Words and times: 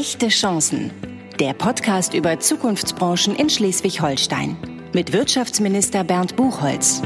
Echte 0.00 0.28
Chancen. 0.28 0.90
Der 1.38 1.52
Podcast 1.52 2.14
über 2.14 2.40
Zukunftsbranchen 2.40 3.36
in 3.36 3.50
Schleswig-Holstein. 3.50 4.56
Mit 4.94 5.12
Wirtschaftsminister 5.12 6.04
Bernd 6.04 6.36
Buchholz. 6.36 7.02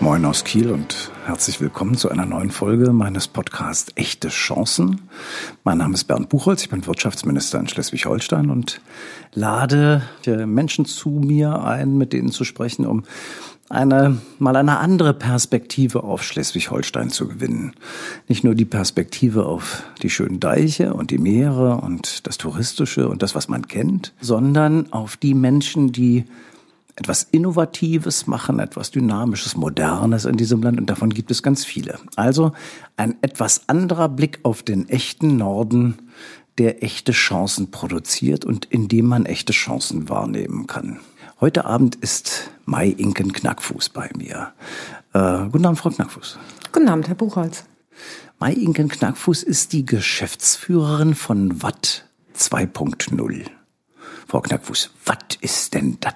Moin 0.00 0.24
aus 0.24 0.44
Kiel 0.44 0.70
und 0.70 1.12
herzlich 1.26 1.60
willkommen 1.60 1.94
zu 1.94 2.08
einer 2.08 2.24
neuen 2.24 2.50
Folge 2.50 2.90
meines 2.90 3.28
Podcasts 3.28 3.92
Echte 3.96 4.28
Chancen. 4.28 5.10
Mein 5.62 5.76
Name 5.76 5.92
ist 5.92 6.04
Bernd 6.04 6.30
Buchholz, 6.30 6.62
ich 6.62 6.70
bin 6.70 6.86
Wirtschaftsminister 6.86 7.60
in 7.60 7.68
Schleswig-Holstein 7.68 8.48
und 8.48 8.80
lade 9.34 10.08
Menschen 10.46 10.86
zu 10.86 11.10
mir 11.10 11.62
ein, 11.62 11.98
mit 11.98 12.14
denen 12.14 12.30
zu 12.30 12.44
sprechen, 12.44 12.86
um 12.86 13.02
eine, 13.68 14.18
mal 14.38 14.56
eine 14.56 14.78
andere 14.78 15.14
Perspektive 15.14 16.04
auf 16.04 16.22
Schleswig-Holstein 16.22 17.10
zu 17.10 17.28
gewinnen. 17.28 17.74
Nicht 18.28 18.44
nur 18.44 18.54
die 18.54 18.64
Perspektive 18.64 19.46
auf 19.46 19.82
die 20.02 20.10
schönen 20.10 20.40
Deiche 20.40 20.94
und 20.94 21.10
die 21.10 21.18
Meere 21.18 21.78
und 21.78 22.26
das 22.26 22.38
Touristische 22.38 23.08
und 23.08 23.22
das, 23.22 23.34
was 23.34 23.48
man 23.48 23.66
kennt, 23.66 24.12
sondern 24.20 24.92
auf 24.92 25.16
die 25.16 25.34
Menschen, 25.34 25.92
die 25.92 26.24
etwas 26.96 27.24
Innovatives 27.24 28.26
machen, 28.26 28.58
etwas 28.58 28.90
Dynamisches, 28.90 29.56
Modernes 29.56 30.24
in 30.24 30.36
diesem 30.36 30.62
Land 30.62 30.78
und 30.78 30.88
davon 30.88 31.10
gibt 31.10 31.30
es 31.30 31.42
ganz 31.42 31.64
viele. 31.64 31.98
Also 32.16 32.52
ein 32.96 33.16
etwas 33.20 33.68
anderer 33.68 34.08
Blick 34.08 34.40
auf 34.44 34.62
den 34.62 34.88
echten 34.88 35.36
Norden, 35.36 35.98
der 36.56 36.82
echte 36.82 37.12
Chancen 37.12 37.70
produziert 37.70 38.46
und 38.46 38.64
in 38.64 38.88
dem 38.88 39.06
man 39.06 39.26
echte 39.26 39.52
Chancen 39.52 40.08
wahrnehmen 40.08 40.66
kann. 40.66 41.00
Heute 41.38 41.66
Abend 41.66 41.96
ist 41.96 42.50
Mai 42.64 42.86
Inken 42.86 43.30
Knackfuß 43.30 43.90
bei 43.90 44.08
mir. 44.16 44.54
Äh, 45.12 45.50
guten 45.50 45.66
Abend, 45.66 45.78
Frau 45.78 45.90
Knackfuß. 45.90 46.38
Guten 46.72 46.88
Abend, 46.88 47.08
Herr 47.08 47.14
Buchholz. 47.14 47.64
Mai 48.38 48.54
Inken 48.54 48.88
Knackfuß 48.88 49.42
ist 49.42 49.74
die 49.74 49.84
Geschäftsführerin 49.84 51.14
von 51.14 51.62
Watt 51.62 52.08
2.0. 52.34 53.50
Frau 54.26 54.40
Knackfuß, 54.40 54.92
was 55.04 55.18
ist 55.42 55.74
denn 55.74 55.98
das? 56.00 56.14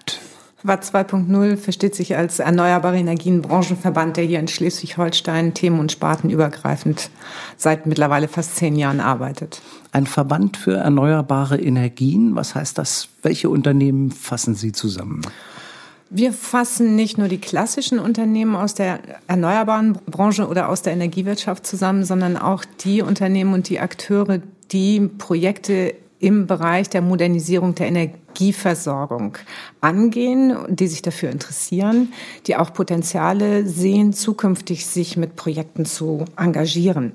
Watt 0.63 0.85
2.0 0.85 1.57
versteht 1.57 1.95
sich 1.95 2.17
als 2.17 2.39
Erneuerbare 2.39 2.99
Energien 2.99 3.41
Branchenverband, 3.41 4.19
der 4.19 4.25
hier 4.25 4.41
in 4.41 4.49
Schleswig-Holstein 4.49 5.55
themen- 5.55 5.81
und 5.81 5.91
spartenübergreifend 5.91 7.11
seit 7.57 7.87
mittlerweile 7.87 8.29
fast 8.29 8.57
zehn 8.57 8.77
Jahren 8.77 9.01
arbeitet. 9.01 9.63
Ein 9.93 10.07
Verband 10.07 10.59
für 10.59 10.75
erneuerbare 10.75 11.59
Energien, 11.59 12.37
was 12.37 12.55
heißt 12.55 12.77
das? 12.77 13.09
Welche 13.23 13.49
Unternehmen 13.49 14.11
fassen 14.11 14.55
Sie 14.55 14.73
zusammen? 14.73 15.23
Wir 16.11 16.33
fassen 16.33 16.97
nicht 16.97 17.17
nur 17.17 17.29
die 17.29 17.39
klassischen 17.39 17.99
Unternehmen 17.99 18.57
aus 18.57 18.75
der 18.75 18.99
erneuerbaren 19.29 19.95
Branche 20.07 20.47
oder 20.47 20.69
aus 20.69 20.83
der 20.83 20.93
Energiewirtschaft 20.93 21.65
zusammen, 21.65 22.05
sondern 22.05 22.37
auch 22.37 22.65
die 22.81 23.01
Unternehmen 23.01 23.55
und 23.55 23.69
die 23.69 23.81
Akteure, 23.81 24.41
die 24.73 25.01
Projekte 25.01 25.95
im 26.21 26.47
Bereich 26.47 26.89
der 26.91 27.01
Modernisierung 27.01 27.75
der 27.75 27.89
Energieversorgung 27.89 29.39
angehen, 29.81 30.55
die 30.69 30.87
sich 30.87 31.03
dafür 31.03 31.31
interessieren, 31.31 32.13
die 32.47 32.57
auch 32.57 32.73
Potenziale 32.73 33.67
sehen, 33.67 34.13
zukünftig 34.13 34.87
sich 34.87 35.17
mit 35.17 35.35
Projekten 35.35 35.87
zu 35.87 36.27
engagieren. 36.37 37.13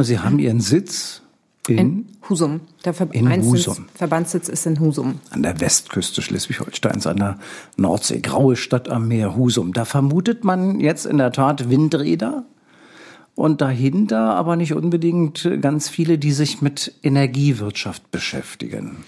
Sie 0.00 0.18
haben 0.18 0.38
Ihren 0.38 0.60
Sitz 0.60 1.22
in, 1.68 1.78
in 1.78 2.06
Husum. 2.28 2.60
Der 2.84 2.94
Ver 2.94 3.08
in 3.12 3.30
Husum. 3.42 3.86
Verbandssitz 3.94 4.48
ist 4.48 4.66
in 4.66 4.80
Husum. 4.80 5.20
An 5.30 5.42
der 5.42 5.60
Westküste 5.60 6.22
Schleswig-Holsteins, 6.22 7.06
an 7.06 7.16
der 7.18 7.38
Nordsee, 7.76 8.20
graue 8.20 8.56
Stadt 8.56 8.88
am 8.88 9.08
Meer, 9.08 9.36
Husum. 9.36 9.74
Da 9.74 9.84
vermutet 9.84 10.44
man 10.44 10.80
jetzt 10.80 11.04
in 11.04 11.18
der 11.18 11.32
Tat 11.32 11.68
Windräder 11.68 12.44
und 13.38 13.60
dahinter 13.60 14.34
aber 14.34 14.56
nicht 14.56 14.72
unbedingt 14.72 15.48
ganz 15.60 15.88
viele, 15.88 16.18
die 16.18 16.32
sich 16.32 16.60
mit 16.60 16.92
Energiewirtschaft 17.04 18.10
beschäftigen. 18.10 19.04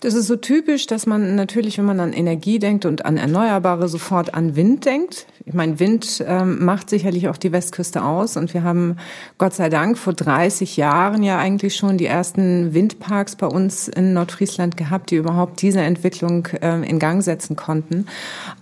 Das 0.00 0.14
ist 0.14 0.26
so 0.26 0.36
typisch, 0.36 0.86
dass 0.86 1.06
man 1.06 1.36
natürlich, 1.36 1.78
wenn 1.78 1.86
man 1.86 2.00
an 2.00 2.12
Energie 2.12 2.58
denkt 2.58 2.84
und 2.84 3.04
an 3.04 3.16
Erneuerbare, 3.16 3.88
sofort 3.88 4.34
an 4.34 4.54
Wind 4.54 4.84
denkt. 4.84 5.26
Ich 5.46 5.54
meine, 5.54 5.80
Wind 5.80 6.22
ähm, 6.26 6.64
macht 6.64 6.90
sicherlich 6.90 7.28
auch 7.28 7.38
die 7.38 7.50
Westküste 7.50 8.04
aus. 8.04 8.36
Und 8.36 8.52
wir 8.52 8.62
haben 8.62 8.96
Gott 9.38 9.54
sei 9.54 9.70
Dank 9.70 9.96
vor 9.96 10.12
30 10.12 10.76
Jahren 10.76 11.22
ja 11.22 11.38
eigentlich 11.38 11.76
schon 11.76 11.96
die 11.96 12.06
ersten 12.06 12.74
Windparks 12.74 13.36
bei 13.36 13.46
uns 13.46 13.88
in 13.88 14.12
Nordfriesland 14.12 14.76
gehabt, 14.76 15.10
die 15.10 15.16
überhaupt 15.16 15.62
diese 15.62 15.80
Entwicklung 15.80 16.48
ähm, 16.60 16.82
in 16.82 16.98
Gang 16.98 17.22
setzen 17.22 17.56
konnten. 17.56 18.06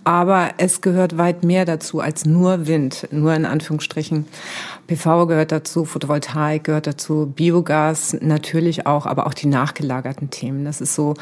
Aber 0.05 0.51
es 0.59 0.83
gehört 0.83 1.19
weit 1.19 1.43
mehr 1.43 1.65
dazu 1.65 2.01
als 2.01 2.27
nur 2.27 2.69
Wind, 2.69 3.09
nur 3.11 3.35
in 3.35 3.45
Anführungsstrichen. 3.45 4.27
PV 4.87 5.27
gehört 5.27 5.53
dazu, 5.53 5.84
Photovoltaik 5.84 6.65
gehört 6.65 6.87
dazu, 6.87 7.33
Biogas 7.34 8.17
natürlich 8.21 8.87
auch, 8.87 9.06
aber 9.06 9.27
auch 9.27 9.34
die 9.34 9.47
nachgelagerten 9.47 10.31
Themen. 10.31 10.65
Das 10.65 10.81
ist 10.81 10.95
so 10.95 11.15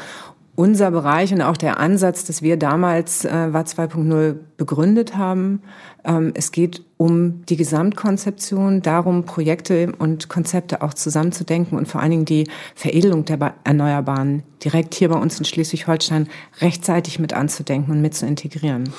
unser 0.55 0.91
Bereich 0.91 1.33
und 1.33 1.41
auch 1.41 1.57
der 1.57 1.79
Ansatz, 1.79 2.25
dass 2.25 2.41
wir 2.41 2.57
damals 2.57 3.25
äh, 3.25 3.53
WAT 3.53 3.67
2.0 3.67 4.35
begründet 4.63 5.17
haben. 5.17 5.61
Ähm, 6.05 6.31
es 6.35 6.53
geht 6.53 6.83
um 6.95 7.45
die 7.47 7.57
Gesamtkonzeption, 7.57 8.81
darum, 8.81 9.25
Projekte 9.25 9.91
und 9.99 10.29
Konzepte 10.29 10.81
auch 10.81 10.93
zusammenzudenken 10.93 11.77
und 11.77 11.85
vor 11.85 11.99
allen 11.99 12.11
Dingen 12.11 12.25
die 12.25 12.47
Veredelung 12.75 13.25
der 13.25 13.55
Erneuerbaren 13.65 14.43
direkt 14.63 14.93
hier 14.93 15.09
bei 15.09 15.19
uns 15.19 15.37
in 15.37 15.43
Schleswig-Holstein 15.43 16.29
rechtzeitig 16.61 17.19
mit 17.19 17.33
anzudenken 17.33 17.91
und 17.91 18.01
mit 18.01 18.13
zu 18.13 18.25
integrieren. 18.25 18.89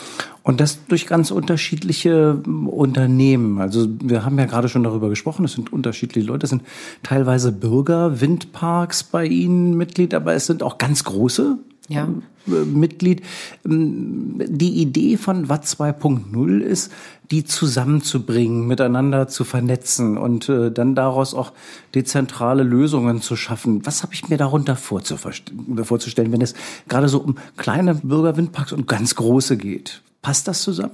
Und 0.42 0.60
das 0.60 0.84
durch 0.86 1.06
ganz 1.06 1.30
unterschiedliche 1.30 2.34
Unternehmen. 2.66 3.58
Also 3.58 3.88
wir 4.02 4.26
haben 4.26 4.38
ja 4.38 4.44
gerade 4.44 4.68
schon 4.68 4.82
darüber 4.82 5.08
gesprochen, 5.08 5.46
es 5.46 5.52
sind 5.52 5.72
unterschiedliche 5.72 6.26
Leute, 6.26 6.44
es 6.44 6.50
sind 6.50 6.62
teilweise 7.02 7.52
Bürger, 7.52 8.20
Windparks 8.20 9.04
bei 9.04 9.24
Ihnen 9.24 9.78
Mitglied, 9.78 10.12
aber 10.12 10.34
es 10.34 10.44
sind 10.44 10.62
auch 10.62 10.76
ganz 10.76 11.04
große 11.04 11.56
ja. 11.88 12.08
Äh, 12.46 12.50
Mitglied. 12.50 13.22
Ähm, 13.64 14.40
die 14.46 14.80
Idee 14.80 15.16
von 15.16 15.48
Watt 15.48 15.64
2.0 15.64 16.60
ist, 16.60 16.92
die 17.30 17.44
zusammenzubringen, 17.44 18.66
miteinander 18.66 19.28
zu 19.28 19.44
vernetzen 19.44 20.18
und 20.18 20.48
äh, 20.48 20.70
dann 20.70 20.94
daraus 20.94 21.34
auch 21.34 21.52
dezentrale 21.94 22.62
Lösungen 22.62 23.22
zu 23.22 23.36
schaffen. 23.36 23.84
Was 23.86 24.02
habe 24.02 24.14
ich 24.14 24.28
mir 24.28 24.36
darunter 24.36 24.76
vorzustellen, 24.76 26.32
wenn 26.32 26.42
es 26.42 26.54
gerade 26.88 27.08
so 27.08 27.18
um 27.18 27.36
kleine 27.56 27.94
Bürgerwindparks 27.94 28.72
und 28.72 28.86
ganz 28.86 29.14
große 29.14 29.56
geht? 29.56 30.02
Passt 30.22 30.48
das 30.48 30.62
zusammen? 30.62 30.92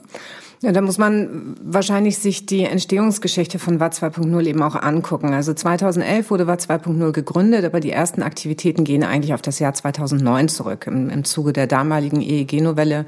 Ja, 0.62 0.72
da 0.72 0.82
muss 0.82 0.98
man 0.98 1.56
wahrscheinlich 1.62 2.18
sich 2.18 2.44
die 2.44 2.64
Entstehungsgeschichte 2.64 3.58
von 3.58 3.80
WAT 3.80 3.94
2.0 3.94 4.46
eben 4.46 4.62
auch 4.62 4.74
angucken. 4.74 5.32
Also 5.32 5.54
2011 5.54 6.30
wurde 6.30 6.46
WAT 6.46 6.60
2.0 6.60 7.12
gegründet, 7.12 7.64
aber 7.64 7.80
die 7.80 7.90
ersten 7.90 8.22
Aktivitäten 8.22 8.84
gehen 8.84 9.02
eigentlich 9.02 9.32
auf 9.32 9.40
das 9.40 9.58
Jahr 9.58 9.72
2009 9.72 10.48
zurück. 10.48 10.86
Im, 10.86 11.08
im 11.08 11.24
Zuge 11.24 11.54
der 11.54 11.66
damaligen 11.66 12.20
EEG-Novelle 12.20 13.06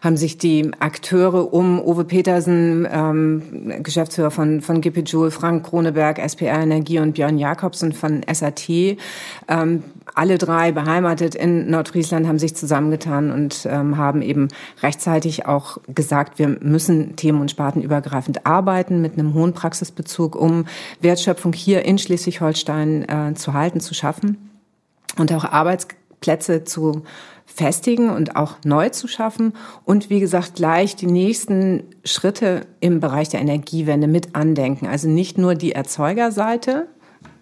haben 0.00 0.16
sich 0.16 0.38
die 0.38 0.70
Akteure 0.78 1.52
um 1.52 1.80
Uwe 1.80 2.04
Petersen, 2.04 2.88
ähm, 2.90 3.82
Geschäftsführer 3.82 4.30
von, 4.30 4.62
von 4.62 4.80
GP 4.80 5.00
Joule, 5.00 5.30
Frank 5.30 5.66
Kroneberg, 5.66 6.18
SPR 6.18 6.62
Energie 6.62 6.98
und 6.98 7.12
Björn 7.12 7.36
Jakobsen 7.36 7.92
von 7.92 8.22
SAT, 8.32 8.96
ähm, 9.48 9.82
alle 10.16 10.38
drei 10.38 10.72
beheimatet 10.72 11.34
in 11.34 11.70
Nordfriesland, 11.70 12.26
haben 12.26 12.38
sich 12.38 12.56
zusammengetan 12.56 13.30
und 13.30 13.68
ähm, 13.70 13.98
haben 13.98 14.22
eben 14.22 14.48
rechtzeitig 14.82 15.46
auch 15.46 15.78
gesagt, 15.94 16.38
wir 16.38 16.48
müssen 16.48 17.16
themen- 17.16 17.40
und 17.40 17.50
spartenübergreifend 17.50 18.46
arbeiten 18.46 19.02
mit 19.02 19.18
einem 19.18 19.34
hohen 19.34 19.52
Praxisbezug, 19.52 20.34
um 20.34 20.64
Wertschöpfung 21.00 21.52
hier 21.52 21.84
in 21.84 21.98
Schleswig-Holstein 21.98 23.08
äh, 23.08 23.34
zu 23.34 23.52
halten, 23.52 23.80
zu 23.80 23.92
schaffen 23.92 24.50
und 25.18 25.32
auch 25.32 25.44
Arbeitsplätze 25.44 26.64
zu 26.64 27.02
festigen 27.44 28.10
und 28.10 28.36
auch 28.36 28.56
neu 28.64 28.88
zu 28.88 29.08
schaffen 29.08 29.52
und 29.84 30.10
wie 30.10 30.20
gesagt 30.20 30.56
gleich 30.56 30.96
die 30.96 31.06
nächsten 31.06 31.84
Schritte 32.04 32.66
im 32.80 33.00
Bereich 33.00 33.28
der 33.28 33.40
Energiewende 33.40 34.08
mit 34.08 34.34
andenken. 34.34 34.86
Also 34.86 35.08
nicht 35.08 35.38
nur 35.38 35.54
die 35.54 35.72
Erzeugerseite, 35.72 36.88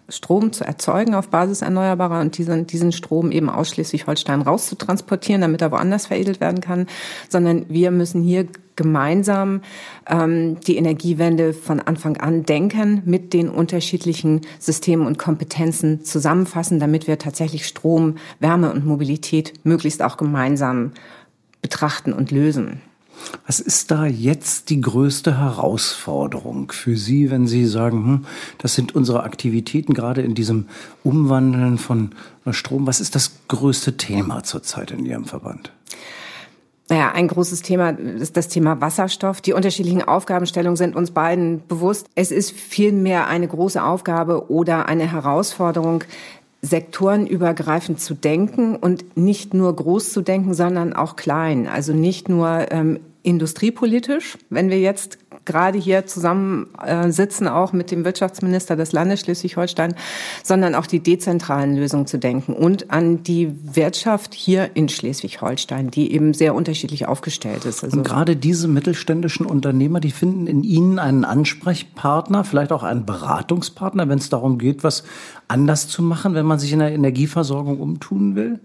Strom 0.09 0.53
zu 0.53 0.63
erzeugen 0.63 1.15
auf 1.15 1.29
Basis 1.29 1.61
erneuerbarer 1.61 2.21
und 2.21 2.37
diesen, 2.37 2.67
diesen 2.67 2.91
Strom 2.91 3.31
eben 3.31 3.49
ausschließlich 3.49 4.07
Holstein 4.07 4.41
rauszutransportieren, 4.41 5.41
damit 5.41 5.61
er 5.61 5.71
woanders 5.71 6.07
veredelt 6.07 6.39
werden 6.39 6.61
kann, 6.61 6.87
sondern 7.29 7.65
wir 7.69 7.91
müssen 7.91 8.21
hier 8.21 8.47
gemeinsam 8.75 9.61
ähm, 10.07 10.59
die 10.61 10.77
Energiewende 10.77 11.53
von 11.53 11.79
Anfang 11.79 12.17
an 12.17 12.43
denken, 12.43 13.01
mit 13.05 13.33
den 13.33 13.49
unterschiedlichen 13.49 14.41
Systemen 14.59 15.07
und 15.07 15.17
Kompetenzen 15.17 16.03
zusammenfassen, 16.03 16.79
damit 16.79 17.07
wir 17.07 17.17
tatsächlich 17.17 17.65
Strom, 17.65 18.15
Wärme 18.39 18.71
und 18.71 18.85
Mobilität 18.85 19.53
möglichst 19.63 20.01
auch 20.01 20.17
gemeinsam 20.17 20.91
betrachten 21.61 22.13
und 22.13 22.31
lösen. 22.31 22.81
Was 23.45 23.59
ist 23.59 23.91
da 23.91 24.05
jetzt 24.05 24.69
die 24.69 24.81
größte 24.81 25.37
Herausforderung 25.37 26.71
für 26.71 26.97
Sie, 26.97 27.29
wenn 27.31 27.47
Sie 27.47 27.65
sagen, 27.65 28.05
hm, 28.05 28.25
das 28.57 28.75
sind 28.75 28.95
unsere 28.95 29.23
Aktivitäten 29.23 29.93
gerade 29.93 30.21
in 30.21 30.35
diesem 30.35 30.67
Umwandeln 31.03 31.77
von 31.77 32.11
Strom? 32.51 32.87
Was 32.87 33.01
ist 33.01 33.15
das 33.15 33.31
größte 33.47 33.97
Thema 33.97 34.43
zurzeit 34.43 34.91
in 34.91 35.05
Ihrem 35.05 35.25
Verband? 35.25 35.71
Naja, 36.87 37.13
ein 37.13 37.27
großes 37.27 37.63
Thema 37.63 37.89
ist 37.89 38.37
das 38.37 38.47
Thema 38.47 38.79
Wasserstoff. 38.79 39.41
Die 39.41 39.53
unterschiedlichen 39.53 40.03
Aufgabenstellungen 40.03 40.77
sind 40.77 40.95
uns 40.95 41.09
beiden 41.11 41.65
bewusst. 41.67 42.07
Es 42.13 42.31
ist 42.31 42.51
vielmehr 42.51 43.27
eine 43.27 43.47
große 43.47 43.83
Aufgabe 43.83 44.51
oder 44.51 44.87
eine 44.87 45.11
Herausforderung, 45.11 46.03
sektorenübergreifend 46.65 47.99
zu 47.99 48.15
denken 48.15 48.75
und 48.75 49.17
nicht 49.17 49.53
nur 49.53 49.75
groß 49.75 50.11
zu 50.11 50.21
denken, 50.21 50.53
sondern 50.53 50.93
auch 50.93 51.15
klein. 51.15 51.67
Also 51.67 51.93
nicht 51.93 52.27
nur 52.27 52.71
ähm, 52.71 52.99
industriepolitisch, 53.23 54.37
wenn 54.49 54.69
wir 54.69 54.79
jetzt 54.79 55.17
gerade 55.45 55.77
hier 55.77 56.05
zusammen 56.05 56.67
äh, 56.83 57.09
auch 57.47 57.73
mit 57.73 57.91
dem 57.91 58.05
Wirtschaftsminister 58.05 58.75
des 58.75 58.91
Landes 58.91 59.21
Schleswig-Holstein, 59.21 59.95
sondern 60.43 60.75
auch 60.75 60.87
die 60.87 60.99
dezentralen 60.99 61.75
Lösungen 61.75 62.07
zu 62.07 62.17
denken 62.17 62.53
und 62.53 62.91
an 62.91 63.23
die 63.23 63.53
Wirtschaft 63.75 64.33
hier 64.33 64.71
in 64.73 64.89
Schleswig-Holstein, 64.89 65.91
die 65.91 66.11
eben 66.11 66.33
sehr 66.33 66.55
unterschiedlich 66.55 67.07
aufgestellt 67.07 67.65
ist. 67.65 67.83
Also 67.83 67.97
und 67.97 68.03
gerade 68.03 68.35
diese 68.35 68.67
mittelständischen 68.67 69.45
Unternehmer, 69.45 69.99
die 69.99 70.11
finden 70.11 70.47
in 70.47 70.63
Ihnen 70.63 70.99
einen 70.99 71.25
Ansprechpartner, 71.25 72.43
vielleicht 72.43 72.71
auch 72.71 72.83
einen 72.83 73.05
Beratungspartner, 73.05 74.09
wenn 74.09 74.19
es 74.19 74.29
darum 74.29 74.57
geht, 74.57 74.83
was 74.83 75.03
anders 75.47 75.87
zu 75.87 76.01
machen, 76.01 76.33
wenn 76.33 76.45
man 76.45 76.59
sich 76.59 76.73
in 76.73 76.79
der 76.79 76.91
Energieversorgung 76.91 77.79
umtun 77.79 78.35
will? 78.35 78.59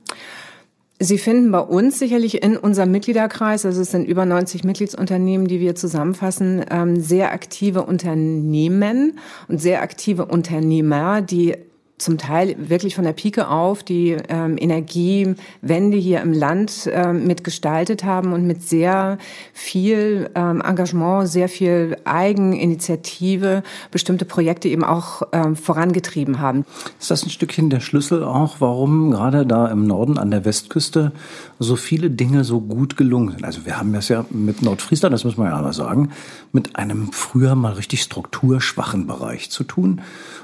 Sie 1.03 1.17
finden 1.17 1.51
bei 1.51 1.61
uns 1.61 1.99
sicherlich 1.99 2.43
in 2.43 2.59
unserem 2.59 2.91
Mitgliederkreis, 2.91 3.65
also 3.65 3.81
es 3.81 3.91
sind 3.91 4.07
über 4.07 4.27
90 4.27 4.65
Mitgliedsunternehmen, 4.65 5.47
die 5.47 5.59
wir 5.59 5.75
zusammenfassen, 5.75 6.63
ähm, 6.71 7.01
sehr 7.01 7.33
aktive 7.33 7.85
Unternehmen 7.85 9.19
und 9.49 9.63
sehr 9.63 9.81
aktive 9.81 10.27
Unternehmer, 10.27 11.23
die 11.23 11.57
zum 12.01 12.19
Teil 12.19 12.57
wirklich 12.59 12.95
von 12.95 13.05
der 13.05 13.13
Pike 13.13 13.49
auf 13.49 13.83
die 13.83 14.17
ähm, 14.29 14.57
Energiewende 14.59 15.97
hier 15.97 16.21
im 16.23 16.33
Land 16.33 16.89
ähm, 16.93 17.27
mitgestaltet 17.27 18.05
haben 18.05 18.33
und 18.33 18.47
mit 18.47 18.63
sehr 18.63 19.19
viel 19.53 20.31
ähm, 20.35 20.63
Engagement, 20.63 21.29
sehr 21.29 21.49
viel 21.49 21.97
Eigeninitiative 22.05 23.63
bestimmte 23.91 24.25
Projekte 24.25 24.69
eben 24.69 24.85
auch 24.85 25.23
ähm, 25.33 25.57
vorangetrieben 25.57 26.41
haben. 26.41 26.65
Ist 26.99 27.11
das 27.11 27.25
ein 27.25 27.31
Stückchen 27.31 27.71
der 27.71 27.81
Schlüssel 27.81 28.25
auch, 28.25 28.57
warum 28.61 29.11
gerade 29.11 29.47
da 29.47 29.67
im 29.69 29.87
Norden 29.87 30.19
an 30.19 30.31
der 30.31 30.45
Westküste 30.45 31.13
so 31.59 31.77
viele 31.77 32.11
Dinge 32.11 32.45
so 32.45 32.61
gut 32.61 32.97
gelungen 32.97 33.33
sind? 33.33 33.45
Also 33.45 33.67
wir 33.67 33.79
haben 33.79 33.93
das 33.93 34.09
ja 34.09 34.25
mit 34.31 34.63
Nordfriesland, 34.63 35.13
das 35.13 35.25
muss 35.25 35.37
man 35.37 35.49
ja 35.49 35.61
mal 35.61 35.73
sagen, 35.73 36.11
mit 36.53 36.77
einem 36.77 37.13
früher 37.13 37.55
mal 37.55 37.73
richtig 37.73 38.03
strukturschwachen 38.03 39.07
Bereich 39.07 39.51
zu 39.51 39.65
tun. 39.65 40.01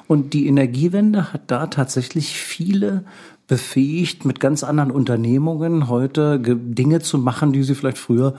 Und 0.08 0.34
die 0.34 0.46
Energiewende 0.46 1.32
hat 1.32 1.45
da 1.46 1.66
tatsächlich 1.66 2.38
viele 2.38 3.04
befähigt, 3.46 4.24
mit 4.24 4.40
ganz 4.40 4.64
anderen 4.64 4.90
Unternehmungen 4.90 5.88
heute 5.88 6.40
Dinge 6.40 7.00
zu 7.00 7.18
machen, 7.18 7.52
die 7.52 7.62
sie 7.62 7.76
vielleicht 7.76 7.98
früher 7.98 8.34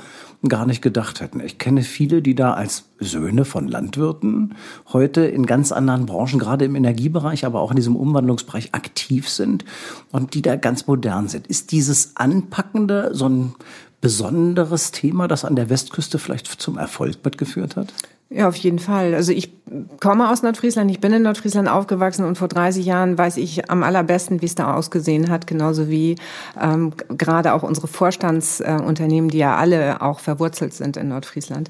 gar 0.47 0.65
nicht 0.65 0.81
gedacht 0.81 1.21
hätten. 1.21 1.39
Ich 1.39 1.57
kenne 1.57 1.83
viele, 1.83 2.21
die 2.21 2.35
da 2.35 2.53
als 2.53 2.89
Söhne 2.99 3.45
von 3.45 3.67
Landwirten 3.67 4.55
heute 4.91 5.21
in 5.21 5.45
ganz 5.45 5.71
anderen 5.71 6.05
Branchen, 6.05 6.39
gerade 6.39 6.65
im 6.65 6.75
Energiebereich, 6.75 7.45
aber 7.45 7.61
auch 7.61 7.71
in 7.71 7.77
diesem 7.77 7.95
Umwandlungsbereich 7.95 8.73
aktiv 8.73 9.29
sind 9.29 9.63
und 10.11 10.33
die 10.33 10.41
da 10.41 10.57
ganz 10.57 10.87
modern 10.87 11.29
sind. 11.29 11.47
Ist 11.47 11.71
dieses 11.71 12.17
Anpackende 12.17 13.11
so 13.13 13.29
ein 13.29 13.55
besonderes 14.01 14.91
Thema, 14.91 15.27
das 15.27 15.45
an 15.45 15.55
der 15.55 15.69
Westküste 15.69 16.19
vielleicht 16.19 16.47
zum 16.47 16.77
Erfolg 16.77 17.17
mitgeführt 17.23 17.75
hat? 17.75 17.93
Ja, 18.29 18.49
auf 18.49 18.57
jeden 18.57 18.79
Fall. 18.79 19.13
Also 19.13 19.31
ich 19.31 19.53
komme 20.01 20.29
aus 20.29 20.43
Nordfriesland, 20.43 20.91
ich 20.91 20.99
bin 20.99 21.13
in 21.13 21.21
Nordfriesland 21.21 21.69
aufgewachsen 21.69 22.25
und 22.25 22.37
vor 22.37 22.49
30 22.49 22.85
Jahren 22.85 23.17
weiß 23.17 23.37
ich 23.37 23.71
am 23.71 23.83
allerbesten, 23.83 24.41
wie 24.41 24.45
es 24.45 24.55
da 24.55 24.73
ausgesehen 24.73 25.29
hat, 25.29 25.47
genauso 25.47 25.87
wie 25.87 26.17
ähm, 26.61 26.91
gerade 27.17 27.53
auch 27.53 27.63
unsere 27.63 27.87
Vorstandsunternehmen, 27.87 29.29
äh, 29.29 29.31
die 29.31 29.37
ja 29.37 29.55
alle 29.55 30.01
auch 30.01 30.19
verwurzelt 30.19 30.73
sind 30.73 30.97
in 30.97 31.07
Nordfriesland. 31.07 31.69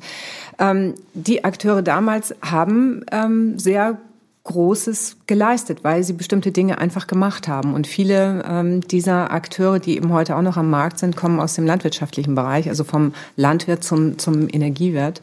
Ähm, 0.58 0.96
die 1.14 1.44
Akteure 1.44 1.84
damals 1.84 2.34
haben 2.42 3.06
ähm, 3.12 3.60
sehr 3.60 4.00
Großes 4.48 5.18
geleistet, 5.28 5.84
weil 5.84 6.04
sie 6.04 6.14
bestimmte 6.14 6.52
Dinge 6.52 6.80
einfach 6.80 7.06
gemacht 7.06 7.48
haben. 7.48 7.74
Und 7.74 7.86
viele 7.86 8.44
ähm, 8.50 8.82
dieser 8.82 9.32
Akteure, 9.32 9.80
die 9.80 9.96
eben 9.96 10.12
heute 10.12 10.36
auch 10.36 10.42
noch 10.42 10.58
am 10.58 10.70
Markt 10.70 11.00
sind, 11.00 11.16
kommen 11.16 11.40
aus 11.40 11.54
dem 11.54 11.66
landwirtschaftlichen 11.66 12.34
Bereich, 12.34 12.68
also 12.68 12.84
vom 12.84 13.14
Landwirt 13.36 13.84
zum, 13.84 14.18
zum 14.18 14.48
Energiewert. 14.50 15.22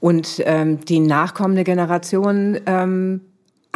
Und 0.00 0.42
ähm, 0.44 0.84
die 0.84 1.00
nachkommende 1.00 1.64
Generation 1.64 2.58
ähm, 2.66 3.22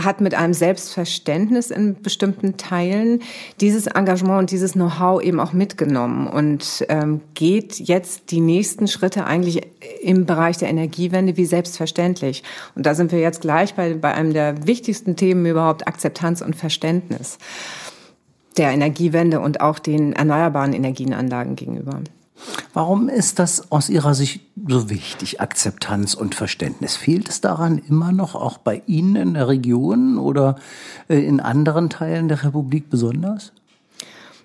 hat 0.05 0.21
mit 0.21 0.35
einem 0.35 0.55
Selbstverständnis 0.55 1.71
in 1.71 2.01
bestimmten 2.01 2.57
Teilen 2.57 3.21
dieses 3.61 3.87
Engagement 3.87 4.41
und 4.41 4.51
dieses 4.51 4.73
Know-how 4.73 5.23
eben 5.23 5.41
auch 5.41 5.53
mitgenommen 5.53 6.27
und 6.27 6.85
ähm, 6.89 7.21
geht 7.35 7.79
jetzt 7.79 8.31
die 8.31 8.41
nächsten 8.41 8.89
Schritte 8.89 9.25
eigentlich 9.25 9.61
im 10.03 10.27
Bereich 10.27 10.59
der 10.59 10.69
Energiewende 10.69 11.37
wie 11.37 11.47
selbstverständlich. 11.47 12.43
Und 12.75 12.87
da 12.87 12.95
sind 12.95 13.13
wir 13.13 13.21
jetzt 13.21 13.41
gleich 13.41 13.75
bei, 13.75 13.95
bei 13.95 14.15
einem 14.15 14.33
der 14.33 14.67
wichtigsten 14.67 15.17
Themen 15.17 15.47
überhaupt, 15.47 15.87
Akzeptanz 15.87 16.41
und 16.43 16.57
Verständnis 16.57 17.39
der 18.57 18.71
Energiewende 18.71 19.41
und 19.41 19.61
auch 19.61 19.79
den 19.79 20.13
erneuerbaren 20.13 20.73
Energienanlagen 20.73 21.57
gegenüber. 21.57 22.01
Warum 22.73 23.09
ist 23.09 23.41
das 23.41 23.73
aus 23.73 23.89
Ihrer 23.89 24.15
Sicht 24.15 24.43
so 24.69 24.91
wichtig, 24.91 25.41
Akzeptanz 25.41 26.15
und 26.15 26.37
Verständnis? 26.37 26.97
Fehlt 26.97 27.29
es 27.29 27.41
daran 27.41 27.79
immer 27.79 28.13
noch, 28.13 28.37
auch 28.37 28.59
bei 28.59 28.83
Ihnen 28.87 29.17
in 29.17 29.35
der 29.35 29.49
Region 29.49 30.19
oder 30.19 30.57
äh, 31.09 31.19
in 31.19 31.41
anderen 31.41 31.91
Teilen 31.91 32.29
der 32.29 32.45
Republik 32.45 32.89
besonders? 32.89 33.53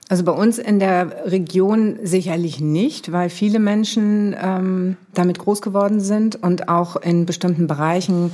Also 0.07 0.23
bei 0.23 0.31
uns 0.31 0.59
in 0.59 0.79
der 0.79 1.31
Region 1.31 1.97
sicherlich 2.03 2.59
nicht, 2.59 3.11
weil 3.11 3.29
viele 3.29 3.59
Menschen 3.59 4.35
ähm, 4.39 4.97
damit 5.13 5.39
groß 5.39 5.61
geworden 5.61 5.99
sind 5.99 6.35
und 6.35 6.69
auch 6.69 6.95
in 6.95 7.25
bestimmten 7.25 7.65
Bereichen 7.65 8.31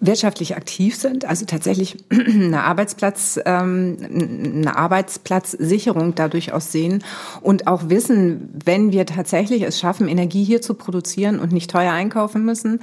wirtschaftlich 0.00 0.56
aktiv 0.56 0.94
sind, 0.94 1.24
also 1.24 1.44
tatsächlich 1.44 1.96
eine 2.10 2.62
Arbeitsplatz, 2.62 3.40
ähm, 3.44 3.96
eine 4.00 4.76
Arbeitsplatzsicherung 4.76 6.14
dadurch 6.14 6.52
auch 6.52 6.60
sehen 6.60 7.02
und 7.40 7.66
auch 7.66 7.88
wissen, 7.88 8.48
wenn 8.64 8.92
wir 8.92 9.06
tatsächlich 9.06 9.62
es 9.62 9.80
schaffen, 9.80 10.06
Energie 10.06 10.44
hier 10.44 10.62
zu 10.62 10.74
produzieren 10.74 11.40
und 11.40 11.52
nicht 11.52 11.70
teuer 11.70 11.92
einkaufen 11.92 12.44
müssen, 12.44 12.80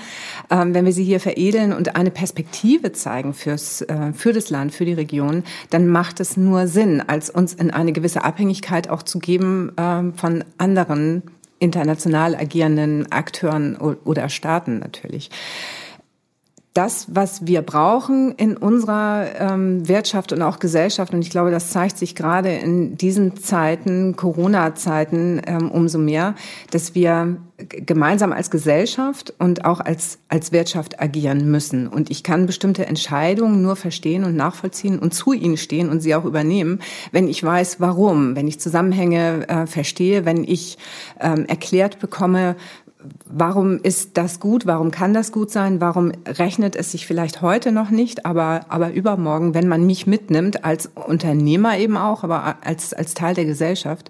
ähm, 0.50 0.74
wenn 0.74 0.84
wir 0.84 0.92
sie 0.92 1.06
hier 1.06 1.22
veredeln 1.22 1.72
und 1.72 1.96
eine 1.96 2.12
Perspektive 2.12 2.92
zeigen 2.92 3.34
fürs, 3.34 3.82
äh, 3.84 4.12
für 4.14 4.34
das 4.34 4.50
Land, 4.50 4.74
für 4.74 4.86
die 4.86 4.94
Region, 4.94 5.44
dann 5.70 5.88
macht 5.88 6.20
es 6.20 6.36
nur 6.36 6.68
Sinn, 6.68 7.02
als 7.06 7.30
uns 7.30 7.54
in 7.54 7.72
eine 7.72 7.94
gewisse 7.94 8.26
Abhängigkeit 8.26 8.90
auch 8.90 9.04
zu 9.04 9.20
geben 9.20 9.72
ähm, 9.78 10.14
von 10.16 10.44
anderen 10.58 11.24
international 11.60 12.36
agierenden 12.36 13.10
Akteuren 13.14 13.78
oder 13.78 14.28
Staaten 14.28 14.80
natürlich 14.80 15.30
das, 16.76 17.08
was 17.10 17.48
wir 17.48 17.62
brauchen 17.62 18.34
in 18.34 18.58
unserer 18.58 19.28
ähm, 19.40 19.88
Wirtschaft 19.88 20.34
und 20.34 20.42
auch 20.42 20.60
Gesellschaft. 20.60 21.14
Und 21.14 21.22
ich 21.22 21.30
glaube, 21.30 21.50
das 21.50 21.70
zeigt 21.70 21.98
sich 21.98 22.16
gerade 22.16 22.54
in 22.54 22.98
diesen 22.98 23.38
Zeiten, 23.38 24.18
Corona-Zeiten, 24.18 25.42
ähm, 25.48 25.72
umso 25.72 25.98
mehr, 25.98 26.36
dass 26.72 26.94
wir 26.94 27.38
gemeinsam 27.58 28.34
als 28.34 28.52
Gesellschaft 28.52 29.34
und 29.40 29.64
auch 29.64 29.80
als, 29.80 30.20
als 30.28 30.52
Wirtschaft 30.52 31.00
agieren 31.00 31.50
müssen. 31.50 31.88
Und 31.88 32.12
ich 32.12 32.24
kann 32.24 32.46
bestimmte 32.46 32.86
Entscheidungen 32.86 33.62
nur 33.62 33.78
verstehen 33.78 34.26
und 34.26 34.36
nachvollziehen 34.36 35.00
und 35.00 35.14
zu 35.14 35.32
ihnen 35.32 35.56
stehen 35.56 35.88
und 35.88 36.02
sie 36.02 36.14
auch 36.14 36.26
übernehmen, 36.26 36.80
wenn 37.14 37.30
ich 37.30 37.42
weiß, 37.42 37.80
warum, 37.80 38.36
wenn 38.36 38.50
ich 38.50 38.60
Zusammenhänge 38.60 39.48
äh, 39.48 39.66
verstehe, 39.66 40.26
wenn 40.26 40.44
ich 40.44 40.78
ähm, 41.22 41.46
erklärt 41.46 42.00
bekomme, 42.00 42.58
warum 43.26 43.80
ist 43.82 44.18
das 44.18 44.40
gut, 44.40 44.66
warum 44.66 44.92
kann 44.92 45.14
das 45.14 45.32
gut 45.32 45.52
sein, 45.52 45.82
warum 45.82 46.12
rechnet 46.28 46.76
es 46.76 46.92
sich 46.92 47.08
vielleicht 47.08 47.42
heute 47.42 47.72
noch 47.72 47.90
nicht, 47.90 48.26
aber, 48.26 48.66
aber 48.70 48.92
übermorgen, 48.94 49.54
wenn 49.54 49.68
man 49.68 49.86
mich 49.86 50.08
mitnimmt, 50.08 50.64
als 50.64 50.90
Unternehmer 50.96 51.78
eben 51.78 51.98
auch, 51.98 52.24
aber 52.24 52.58
als, 52.62 52.94
als 52.94 53.14
Teil 53.14 53.36
der 53.36 53.46
Gesellschaft. 53.46 54.10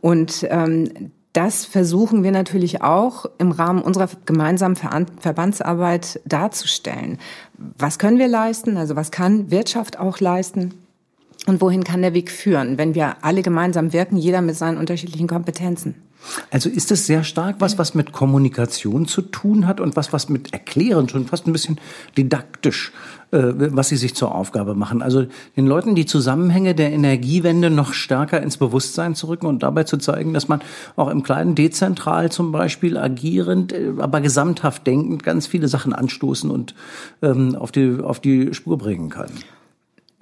Und 0.00 0.46
ähm, 0.50 1.12
das 1.32 1.64
versuchen 1.64 2.22
wir 2.22 2.30
natürlich 2.30 2.82
auch 2.82 3.24
im 3.38 3.52
Rahmen 3.52 3.82
unserer 3.82 4.08
gemeinsamen 4.26 4.76
Verbandsarbeit 4.76 6.20
darzustellen. 6.26 7.18
Was 7.78 7.98
können 7.98 8.18
wir 8.18 8.28
leisten? 8.28 8.76
Also 8.76 8.96
was 8.96 9.10
kann 9.10 9.50
Wirtschaft 9.50 9.98
auch 9.98 10.20
leisten? 10.20 10.74
Und 11.46 11.60
wohin 11.60 11.84
kann 11.84 12.02
der 12.02 12.14
Weg 12.14 12.30
führen, 12.30 12.78
wenn 12.78 12.94
wir 12.94 13.16
alle 13.22 13.42
gemeinsam 13.42 13.92
wirken, 13.92 14.16
jeder 14.16 14.42
mit 14.42 14.56
seinen 14.56 14.76
unterschiedlichen 14.76 15.26
Kompetenzen? 15.26 15.94
Also 16.50 16.68
ist 16.68 16.90
es 16.90 17.06
sehr 17.06 17.24
stark 17.24 17.56
was, 17.58 17.78
was 17.78 17.94
mit 17.94 18.12
Kommunikation 18.12 19.06
zu 19.06 19.22
tun 19.22 19.66
hat 19.66 19.80
und 19.80 19.96
was, 19.96 20.12
was 20.12 20.28
mit 20.28 20.52
Erklären, 20.52 21.08
schon 21.08 21.26
fast 21.26 21.46
ein 21.46 21.52
bisschen 21.52 21.80
didaktisch, 22.16 22.92
äh, 23.30 23.52
was 23.54 23.88
Sie 23.88 23.96
sich 23.96 24.14
zur 24.14 24.34
Aufgabe 24.34 24.74
machen. 24.74 25.02
Also 25.02 25.26
den 25.56 25.66
Leuten 25.66 25.94
die 25.94 26.06
Zusammenhänge 26.06 26.74
der 26.74 26.92
Energiewende 26.92 27.70
noch 27.70 27.92
stärker 27.92 28.42
ins 28.42 28.56
Bewusstsein 28.56 29.14
zu 29.14 29.28
rücken 29.28 29.46
und 29.46 29.62
dabei 29.62 29.84
zu 29.84 29.96
zeigen, 29.96 30.32
dass 30.34 30.48
man 30.48 30.60
auch 30.96 31.08
im 31.08 31.22
Kleinen 31.22 31.54
dezentral 31.54 32.30
zum 32.30 32.52
Beispiel 32.52 32.96
agierend, 32.96 33.72
äh, 33.72 33.92
aber 33.98 34.20
gesamthaft 34.20 34.86
denkend 34.86 35.22
ganz 35.22 35.46
viele 35.46 35.68
Sachen 35.68 35.92
anstoßen 35.92 36.50
und 36.50 36.74
ähm, 37.22 37.56
auf, 37.56 37.72
die, 37.72 37.98
auf 38.02 38.20
die 38.20 38.54
Spur 38.54 38.78
bringen 38.78 39.10
kann. 39.10 39.30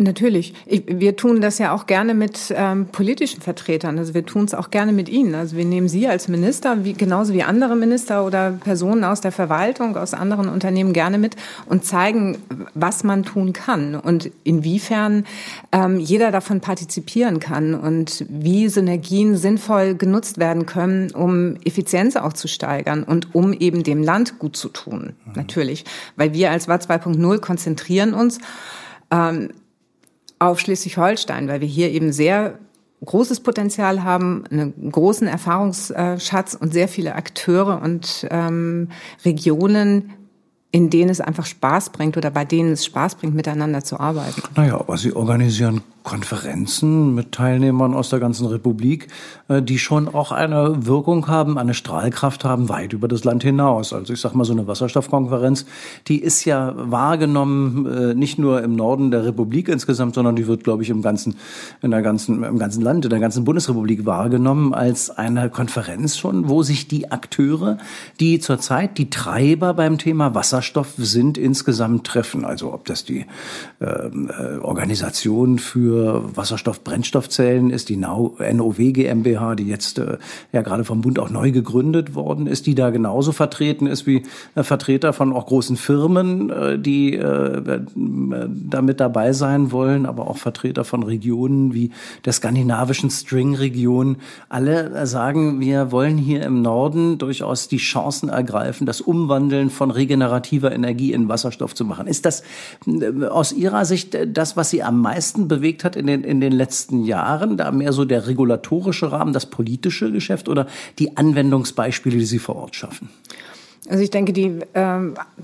Natürlich. 0.01 0.55
Ich, 0.65 0.85
wir 0.87 1.15
tun 1.15 1.43
das 1.43 1.59
ja 1.59 1.73
auch 1.73 1.87
gerne 1.87 2.15
mit 2.15 2.53
ähm, 2.57 2.87
politischen 2.87 3.43
Vertretern. 3.43 3.99
Also 3.99 4.15
wir 4.15 4.25
tun 4.25 4.47
es 4.47 4.55
auch 4.55 4.71
gerne 4.71 4.93
mit 4.93 5.11
Ihnen. 5.11 5.35
Also 5.35 5.57
wir 5.57 5.67
nehmen 5.67 5.89
Sie 5.89 6.09
als 6.09 6.27
Minister, 6.27 6.85
wie, 6.85 6.95
genauso 6.95 7.35
wie 7.35 7.43
andere 7.43 7.77
Minister 7.77 8.25
oder 8.25 8.53
Personen 8.53 9.05
aus 9.05 9.21
der 9.21 9.31
Verwaltung, 9.31 9.97
aus 9.99 10.15
anderen 10.15 10.49
Unternehmen 10.49 10.95
gerne 10.95 11.19
mit 11.19 11.37
und 11.67 11.85
zeigen, 11.85 12.39
was 12.73 13.05
man 13.05 13.25
tun 13.25 13.53
kann 13.53 13.95
und 13.95 14.31
inwiefern 14.43 15.27
ähm, 15.71 16.01
jeder 16.01 16.31
davon 16.31 16.61
partizipieren 16.61 17.39
kann 17.39 17.75
und 17.75 18.25
wie 18.31 18.69
Synergien 18.69 19.37
sinnvoll 19.37 19.95
genutzt 19.95 20.39
werden 20.39 20.65
können, 20.65 21.11
um 21.11 21.57
Effizienz 21.65 22.17
auch 22.17 22.33
zu 22.33 22.49
steigern 22.49 23.03
und 23.03 23.35
um 23.35 23.53
eben 23.53 23.83
dem 23.83 24.03
Land 24.03 24.39
gut 24.39 24.57
zu 24.57 24.71
tun. 24.71 25.13
Mhm. 25.27 25.33
Natürlich. 25.35 25.85
Weil 26.17 26.33
wir 26.33 26.51
als 26.51 26.69
WA 26.69 26.77
2.0 26.77 27.39
konzentrieren 27.41 28.15
uns 28.15 28.39
ähm, 29.11 29.51
auf 30.41 30.59
Schleswig-Holstein, 30.59 31.47
weil 31.47 31.61
wir 31.61 31.69
hier 31.69 31.91
eben 31.91 32.13
sehr 32.13 32.59
großes 33.05 33.41
Potenzial 33.41 34.03
haben, 34.03 34.45
einen 34.51 34.91
großen 34.91 35.29
Erfahrungsschatz 35.29 36.55
und 36.55 36.73
sehr 36.73 36.89
viele 36.89 37.15
Akteure 37.15 37.81
und 37.83 38.27
ähm, 38.31 38.89
Regionen, 39.25 40.13
in 40.73 40.91
denen 40.91 41.11
es 41.11 41.21
einfach 41.21 41.47
Spaß 41.47 41.91
bringt 41.91 42.17
oder 42.17 42.31
bei 42.31 42.45
denen 42.45 42.73
es 42.73 42.85
Spaß 42.85 43.17
bringt, 43.17 43.35
miteinander 43.35 43.83
zu 43.83 43.99
arbeiten. 43.99 44.43
Naja, 44.55 44.79
aber 44.79 44.97
Sie 44.97 45.15
organisieren 45.15 45.83
Konferenzen 46.03 47.15
mit 47.15 47.33
Teilnehmern 47.33 47.93
aus 47.93 48.09
der 48.09 48.21
ganzen 48.21 48.47
Republik, 48.47 49.09
äh, 49.49 49.61
die 49.61 49.79
schon 49.79 50.09
auch 50.09 50.33
eine 50.33 50.87
Wirkung 50.87 51.29
haben, 51.29 51.59
eine 51.59 51.75
Strahlkraft 51.75 52.45
haben, 52.45 52.69
weit 52.69 52.95
über 52.95 53.07
das 53.07 53.25
Land 53.25 53.43
hinaus. 53.43 53.93
Also 53.93 54.13
ich 54.15 54.21
sag 54.21 54.35
mal, 54.35 54.45
so 54.45 54.53
eine 54.53 54.67
Wasserstoffkonferenz, 54.67 55.67
die 56.09 56.19
ist 56.21 56.45
ja 56.47 56.73
wahrgenommen, 56.77 57.87
äh, 57.87 58.15
nicht 58.15 58.39
nur 58.39 58.63
im 58.63 58.77
Norden 58.77 59.11
der 59.11 59.27
Republik 59.27 59.69
insgesamt, 59.69 60.15
sondern 60.15 60.37
die 60.37 60.47
wird, 60.47 60.65
glaube 60.65 60.83
ich, 60.83 60.91
im 60.91 61.03
ganzen, 61.03 61.37
in 61.83 61.91
der 61.91 62.03
ganzen, 62.03 62.43
im 62.45 62.59
ganzen 62.59 62.83
Land, 62.83 63.05
in 63.05 63.11
der 63.11 63.21
ganzen 63.21 63.45
Bundesrepublik 63.45 64.07
wahrgenommen 64.07 64.73
als 64.73 65.11
eine 65.11 65.51
Konferenz 65.51 66.17
schon, 66.17 66.49
wo 66.49 66.63
sich 66.63 66.89
die 66.89 67.13
Akteure, 67.13 67.77
die 68.21 68.41
zurzeit 68.41 68.97
die 68.97 69.11
Treiber 69.11 69.75
beim 69.75 69.99
Thema 69.99 70.35
Wasserstoff 70.61 70.93
sind, 70.99 71.39
insgesamt 71.39 72.07
treffen. 72.07 72.45
Also 72.45 72.75
ob 72.75 72.85
das 72.85 73.07
die 73.07 73.25
ähm, 73.81 74.31
äh, 74.31 74.59
Organisation 74.59 75.59
für 75.59 76.37
Wasserstoff-Brennstoffzellen 76.37 77.71
ist 77.71 77.89
die 77.89 77.97
NOW 77.97 78.77
GmbH, 78.77 79.55
die 79.55 79.67
jetzt 79.67 79.99
äh, 79.99 80.19
ja 80.53 80.61
gerade 80.61 80.85
vom 80.85 81.01
Bund 81.01 81.19
auch 81.19 81.31
neu 81.31 81.51
gegründet 81.51 82.15
worden 82.15 82.47
ist, 82.47 82.67
die 82.67 82.75
da 82.75 82.91
genauso 82.91 83.33
vertreten 83.33 83.87
ist 83.87 84.07
wie 84.07 84.25
äh, 84.55 84.63
Vertreter 84.63 85.15
von 85.15 85.33
auch 85.33 85.47
großen 85.47 85.77
Firmen, 85.77 86.51
äh, 86.51 86.79
die 86.79 87.15
äh, 87.15 87.81
damit 87.97 89.01
dabei 89.01 89.33
sein 89.33 89.73
wollen, 89.73 90.05
aber 90.05 90.29
auch 90.29 90.37
Vertreter 90.37 90.85
von 90.85 91.03
Regionen 91.03 91.73
wie 91.73 91.91
der 92.27 92.35
skandinavischen 92.35 93.09
String-Region. 93.09 94.17
Alle 94.51 95.07
sagen, 95.07 95.61
wir 95.61 95.91
wollen 95.91 96.19
hier 96.19 96.43
im 96.43 96.61
Norden 96.61 97.17
durchaus 97.17 97.69
die 97.69 97.79
Chancen 97.79 98.29
ergreifen, 98.29 98.85
das 98.85 99.01
Umwandeln 99.01 99.71
von 99.71 99.91
regenerativer 100.51 100.73
Energie 100.73 101.13
in 101.13 101.29
Wasserstoff 101.29 101.75
zu 101.75 101.85
machen. 101.85 102.07
Ist 102.07 102.25
das 102.25 102.43
äh, 102.87 103.27
aus 103.27 103.53
Ihrer 103.53 103.85
Sicht 103.85 104.17
das, 104.27 104.57
was 104.57 104.71
Sie 104.71 104.83
am 104.83 105.01
meisten 105.01 105.49
bewegt 105.49 105.85
hat 105.85 105.97
in 105.97 106.07
den, 106.07 106.25
in 106.25 106.41
den 106.41 106.53
letzten 106.53 107.05
Jahren? 107.05 107.57
Da 107.57 107.71
mehr 107.71 107.93
so 107.93 108.05
der 108.05 108.27
regulatorische 108.27 109.13
Rahmen, 109.13 109.33
das 109.33 109.47
politische 109.47 110.11
Geschäft 110.13 110.49
oder 110.49 110.67
die 110.99 111.17
Anwendungsbeispiele, 111.17 112.19
die 112.19 112.25
Sie 112.25 112.39
vor 112.39 112.57
Ort 112.57 112.77
schaffen? 112.77 113.11
Also 113.89 114.05
ich 114.05 114.11
denke, 114.11 114.35
die, 114.35 114.59
äh, 114.75 114.99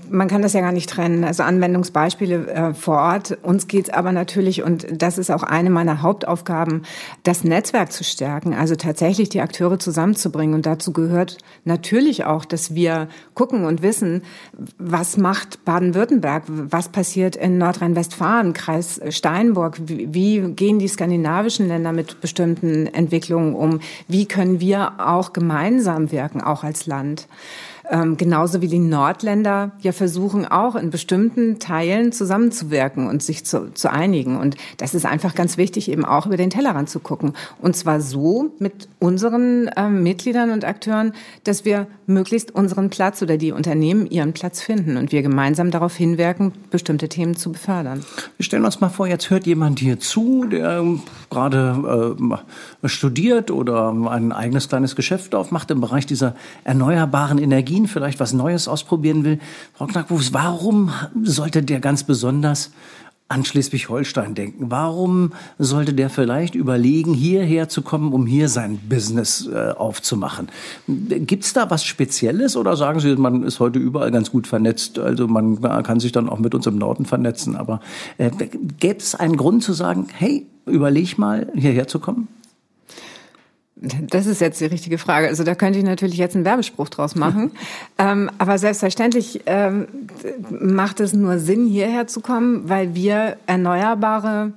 man 0.09 0.27
kann 0.27 0.43
das 0.43 0.53
ja 0.53 0.61
gar 0.61 0.71
nicht 0.71 0.89
trennen. 0.89 1.23
Also 1.23 1.41
Anwendungsbeispiele 1.41 2.47
äh, 2.47 2.73
vor 2.75 2.97
Ort. 2.97 3.37
Uns 3.41 3.67
geht 3.67 3.85
es 3.85 3.93
aber 3.93 4.11
natürlich, 4.11 4.61
und 4.61 4.85
das 4.91 5.17
ist 5.17 5.31
auch 5.31 5.41
eine 5.41 5.71
meiner 5.71 6.03
Hauptaufgaben, 6.03 6.83
das 7.23 7.43
Netzwerk 7.43 7.91
zu 7.91 8.03
stärken. 8.03 8.53
Also 8.53 8.75
tatsächlich 8.75 9.29
die 9.29 9.41
Akteure 9.41 9.79
zusammenzubringen. 9.79 10.53
Und 10.53 10.67
dazu 10.67 10.93
gehört 10.93 11.39
natürlich 11.65 12.25
auch, 12.25 12.45
dass 12.45 12.75
wir 12.75 13.07
gucken 13.33 13.65
und 13.65 13.81
wissen, 13.81 14.21
was 14.77 15.17
macht 15.17 15.65
Baden-Württemberg, 15.65 16.43
was 16.47 16.89
passiert 16.89 17.35
in 17.35 17.57
Nordrhein-Westfalen, 17.57 18.53
Kreis 18.53 19.01
Steinburg, 19.09 19.77
wie, 19.83 20.13
wie 20.13 20.53
gehen 20.53 20.77
die 20.77 20.87
skandinavischen 20.87 21.67
Länder 21.67 21.91
mit 21.91 22.21
bestimmten 22.21 22.85
Entwicklungen 22.85 23.55
um, 23.55 23.79
wie 24.07 24.27
können 24.27 24.59
wir 24.59 24.93
auch 24.99 25.33
gemeinsam 25.33 26.11
wirken, 26.11 26.39
auch 26.39 26.63
als 26.63 26.85
Land. 26.85 27.27
Ähm, 27.89 28.17
genauso 28.17 28.61
wie 28.61 28.67
die 28.67 28.79
Nordländer 28.79 29.71
ja 29.79 29.91
versuchen 29.91 30.45
auch 30.45 30.75
in 30.75 30.89
bestimmten 30.89 31.59
Teilen 31.59 32.11
zusammenzuwirken 32.11 33.07
und 33.07 33.23
sich 33.23 33.45
zu, 33.45 33.73
zu 33.73 33.91
einigen. 33.91 34.37
Und 34.37 34.57
das 34.77 34.93
ist 34.93 35.05
einfach 35.05 35.35
ganz 35.35 35.57
wichtig, 35.57 35.89
eben 35.89 36.03
auch 36.03 36.25
über 36.25 36.37
den 36.37 36.49
Tellerrand 36.49 36.89
zu 36.89 36.99
gucken. 36.99 37.33
Und 37.61 37.75
zwar 37.75 38.01
so 38.01 38.51
mit 38.59 38.89
unseren 38.99 39.69
ähm, 39.77 40.03
Mitgliedern 40.03 40.51
und 40.51 40.65
Akteuren, 40.65 41.13
dass 41.43 41.65
wir 41.65 41.87
möglichst 42.07 42.53
unseren 42.53 42.89
Platz 42.89 43.21
oder 43.21 43.37
die 43.37 43.51
Unternehmen 43.51 44.07
ihren 44.07 44.33
Platz 44.33 44.61
finden 44.61 44.97
und 44.97 45.11
wir 45.11 45.21
gemeinsam 45.21 45.71
darauf 45.71 45.95
hinwirken, 45.95 46.53
bestimmte 46.71 47.09
Themen 47.09 47.35
zu 47.35 47.51
befördern. 47.51 48.03
Wir 48.37 48.43
stellen 48.43 48.65
uns 48.65 48.81
mal 48.81 48.89
vor, 48.89 49.07
jetzt 49.07 49.29
hört 49.29 49.45
jemand 49.45 49.79
hier 49.79 49.99
zu, 49.99 50.45
der 50.45 50.79
ähm, 50.79 51.01
gerade 51.29 52.17
äh, 52.83 52.87
studiert 52.87 53.51
oder 53.51 53.89
ein 53.91 54.31
eigenes 54.31 54.69
kleines 54.69 54.95
Geschäft 54.95 55.35
aufmacht 55.35 55.71
im 55.71 55.81
Bereich 55.81 56.05
dieser 56.05 56.35
erneuerbaren 56.63 57.37
Energien 57.37 57.76
Berlin 57.77 57.87
vielleicht 57.87 58.19
was 58.19 58.33
Neues 58.33 58.67
ausprobieren 58.67 59.23
will. 59.23 59.39
Frau 59.73 59.85
Knackwuchs, 59.85 60.33
warum 60.33 60.91
sollte 61.21 61.61
der 61.61 61.79
ganz 61.79 62.03
besonders 62.03 62.71
an 63.29 63.45
Schleswig-Holstein 63.45 64.33
denken? 64.33 64.71
Warum 64.71 65.33
sollte 65.59 65.93
der 65.93 66.09
vielleicht 66.09 66.55
überlegen, 66.55 67.13
hierher 67.13 67.69
zu 67.69 67.83
kommen, 67.83 68.13
um 68.13 68.25
hier 68.25 68.49
sein 68.49 68.79
Business 68.89 69.47
äh, 69.47 69.71
aufzumachen? 69.71 70.47
Gibt's 70.87 71.53
da 71.53 71.69
was 71.69 71.83
Spezielles 71.83 72.55
oder 72.55 72.75
sagen 72.77 72.99
Sie, 72.99 73.15
man 73.15 73.43
ist 73.43 73.59
heute 73.59 73.79
überall 73.79 74.11
ganz 74.11 74.31
gut 74.31 74.47
vernetzt, 74.47 74.97
also 74.97 75.27
man 75.27 75.61
kann 75.83 75.99
sich 75.99 76.13
dann 76.13 76.29
auch 76.29 76.39
mit 76.39 76.55
uns 76.55 76.65
im 76.65 76.77
Norden 76.77 77.05
vernetzen, 77.05 77.55
aber 77.55 77.81
äh, 78.17 78.31
gäbe 78.79 78.99
es 78.99 79.13
einen 79.13 79.37
Grund 79.37 79.61
zu 79.61 79.73
sagen, 79.73 80.07
hey, 80.13 80.47
überleg 80.65 81.17
mal, 81.17 81.51
hierher 81.53 81.87
zu 81.87 81.99
kommen? 81.99 82.27
Das 83.79 84.25
ist 84.25 84.41
jetzt 84.41 84.59
die 84.59 84.65
richtige 84.65 84.97
Frage. 84.97 85.27
Also 85.27 85.43
da 85.43 85.53
könnte 85.53 85.77
ich 85.77 85.85
natürlich 85.85 86.17
jetzt 86.17 86.35
einen 86.35 86.45
Werbespruch 86.45 86.89
draus 86.89 87.15
machen. 87.15 87.51
ähm, 87.97 88.29
aber 88.39 88.57
selbstverständlich 88.57 89.41
ähm, 89.45 89.87
macht 90.49 90.99
es 90.99 91.13
nur 91.13 91.37
Sinn, 91.37 91.67
hierher 91.67 92.07
zu 92.07 92.21
kommen, 92.21 92.69
weil 92.69 92.95
wir 92.95 93.37
erneuerbare 93.45 94.53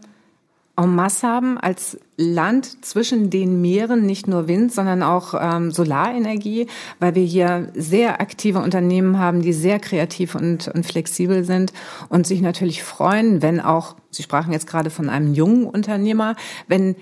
en 0.77 0.95
masse 0.95 1.27
haben 1.27 1.59
als 1.59 1.99
Land 2.17 2.85
zwischen 2.85 3.29
den 3.29 3.61
Meeren, 3.61 4.07
nicht 4.07 4.27
nur 4.27 4.49
Wind, 4.49 4.73
sondern 4.73 5.03
auch 5.03 5.35
ähm, 5.39 5.71
Solarenergie, 5.71 6.69
weil 6.99 7.15
wir 7.15 7.25
hier 7.25 7.69
sehr 7.75 8.21
aktive 8.21 8.61
Unternehmen 8.61 9.19
haben, 9.19 9.43
die 9.43 9.53
sehr 9.53 9.79
kreativ 9.79 10.35
und, 10.35 10.69
und 10.69 10.87
flexibel 10.87 11.45
sind 11.45 11.73
und 12.09 12.27
sich 12.27 12.41
natürlich 12.41 12.83
freuen, 12.83 13.43
wenn 13.43 13.61
auch, 13.61 13.97
Sie 14.11 14.23
sprachen 14.23 14.53
jetzt 14.53 14.67
gerade 14.67 14.91
von 14.91 15.09
einem 15.09 15.35
jungen 15.35 15.67
Unternehmer, 15.67 16.35
wenn 16.67 16.97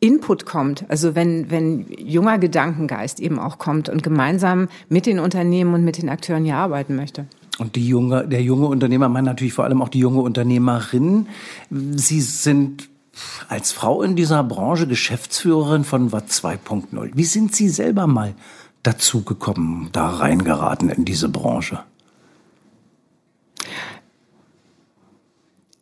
Input 0.00 0.44
kommt, 0.44 0.84
also 0.88 1.14
wenn, 1.14 1.50
wenn 1.50 1.86
junger 1.98 2.38
Gedankengeist 2.38 3.18
eben 3.18 3.38
auch 3.38 3.58
kommt 3.58 3.88
und 3.88 4.02
gemeinsam 4.02 4.68
mit 4.88 5.06
den 5.06 5.18
Unternehmen 5.18 5.74
und 5.74 5.84
mit 5.84 6.00
den 6.00 6.08
Akteuren 6.08 6.44
hier 6.44 6.56
arbeiten 6.56 6.96
möchte. 6.96 7.26
Und 7.58 7.76
die 7.76 7.88
junge, 7.88 8.28
der 8.28 8.42
junge 8.42 8.66
Unternehmer 8.66 9.08
meint 9.08 9.26
natürlich 9.26 9.54
vor 9.54 9.64
allem 9.64 9.80
auch 9.80 9.88
die 9.88 10.00
junge 10.00 10.20
Unternehmerin. 10.20 11.28
Sie 11.70 12.20
sind 12.20 12.90
als 13.48 13.72
Frau 13.72 14.02
in 14.02 14.16
dieser 14.16 14.44
Branche 14.44 14.86
Geschäftsführerin 14.86 15.84
von 15.84 16.12
Watt 16.12 16.28
2.0. 16.28 17.12
Wie 17.14 17.24
sind 17.24 17.54
Sie 17.54 17.70
selber 17.70 18.06
mal 18.06 18.34
dazu 18.82 19.22
gekommen, 19.22 19.88
da 19.92 20.08
reingeraten 20.08 20.90
in 20.90 21.06
diese 21.06 21.30
Branche? 21.30 21.80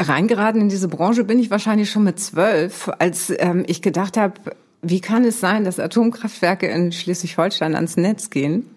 Reingeraten 0.08 0.61
in 0.61 0.68
diese 0.68 0.88
Branche 0.88 1.25
bin 1.25 1.38
ich 1.38 1.50
wahrscheinlich 1.50 1.90
schon 1.90 2.04
mit 2.04 2.18
zwölf, 2.20 2.90
als 2.99 3.32
ähm, 3.38 3.64
ich 3.66 3.82
gedacht 3.82 4.16
habe, 4.16 4.34
wie 4.82 5.00
kann 5.00 5.25
es 5.25 5.40
sein, 5.40 5.64
dass 5.64 5.80
Atomkraftwerke 5.80 6.66
in 6.66 6.92
Schleswig-Holstein 6.92 7.75
ans 7.75 7.96
Netz 7.96 8.30
gehen? 8.30 8.68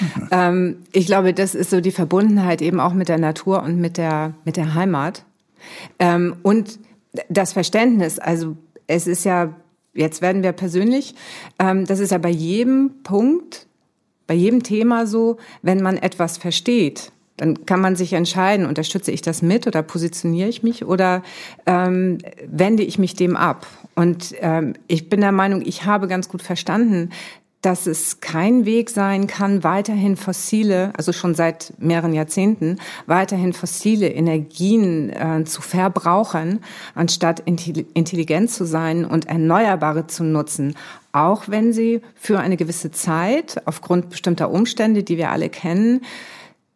Mhm. 0.00 0.28
Ähm, 0.30 0.76
ich 0.92 1.06
glaube, 1.06 1.34
das 1.34 1.54
ist 1.54 1.70
so 1.70 1.80
die 1.80 1.90
Verbundenheit 1.90 2.62
eben 2.62 2.80
auch 2.80 2.94
mit 2.94 3.08
der 3.08 3.18
Natur 3.18 3.62
und 3.62 3.78
mit 3.78 3.96
der, 3.96 4.34
mit 4.44 4.56
der 4.56 4.74
Heimat. 4.74 5.24
Ähm, 5.98 6.36
und 6.42 6.78
das 7.28 7.52
Verständnis, 7.52 8.18
also 8.18 8.56
es 8.86 9.06
ist 9.06 9.24
ja, 9.24 9.54
jetzt 9.94 10.22
werden 10.22 10.42
wir 10.42 10.52
persönlich, 10.52 11.14
ähm, 11.58 11.84
das 11.86 11.98
ist 11.98 12.12
ja 12.12 12.18
bei 12.18 12.30
jedem 12.30 13.02
Punkt, 13.02 13.66
bei 14.26 14.34
jedem 14.34 14.62
Thema 14.62 15.06
so, 15.06 15.36
wenn 15.62 15.82
man 15.82 15.96
etwas 15.96 16.36
versteht, 16.38 17.12
dann 17.36 17.66
kann 17.66 17.80
man 17.80 17.96
sich 17.96 18.12
entscheiden, 18.12 18.66
unterstütze 18.66 19.12
ich 19.12 19.22
das 19.22 19.42
mit 19.42 19.66
oder 19.66 19.82
positioniere 19.82 20.48
ich 20.48 20.62
mich 20.62 20.84
oder 20.84 21.22
ähm, 21.66 22.18
wende 22.46 22.82
ich 22.82 22.98
mich 22.98 23.14
dem 23.14 23.36
ab. 23.36 23.66
Und 23.94 24.34
ähm, 24.40 24.74
ich 24.88 25.08
bin 25.08 25.20
der 25.20 25.32
Meinung, 25.32 25.62
ich 25.64 25.84
habe 25.84 26.08
ganz 26.08 26.28
gut 26.28 26.42
verstanden, 26.42 27.10
dass 27.62 27.88
es 27.88 28.20
kein 28.20 28.64
Weg 28.64 28.90
sein 28.90 29.26
kann, 29.26 29.64
weiterhin 29.64 30.16
fossile, 30.16 30.92
also 30.96 31.12
schon 31.12 31.34
seit 31.34 31.72
mehreren 31.78 32.12
Jahrzehnten, 32.12 32.78
weiterhin 33.06 33.52
fossile 33.52 34.08
Energien 34.08 35.10
äh, 35.10 35.42
zu 35.44 35.62
verbrauchen, 35.62 36.60
anstatt 36.94 37.40
intelligent 37.40 38.50
zu 38.50 38.66
sein 38.66 39.04
und 39.04 39.26
Erneuerbare 39.26 40.06
zu 40.06 40.22
nutzen, 40.22 40.76
auch 41.10 41.48
wenn 41.48 41.72
sie 41.72 42.02
für 42.14 42.38
eine 42.38 42.56
gewisse 42.56 42.92
Zeit 42.92 43.60
aufgrund 43.64 44.10
bestimmter 44.10 44.50
Umstände, 44.50 45.02
die 45.02 45.16
wir 45.16 45.30
alle 45.30 45.48
kennen, 45.48 46.02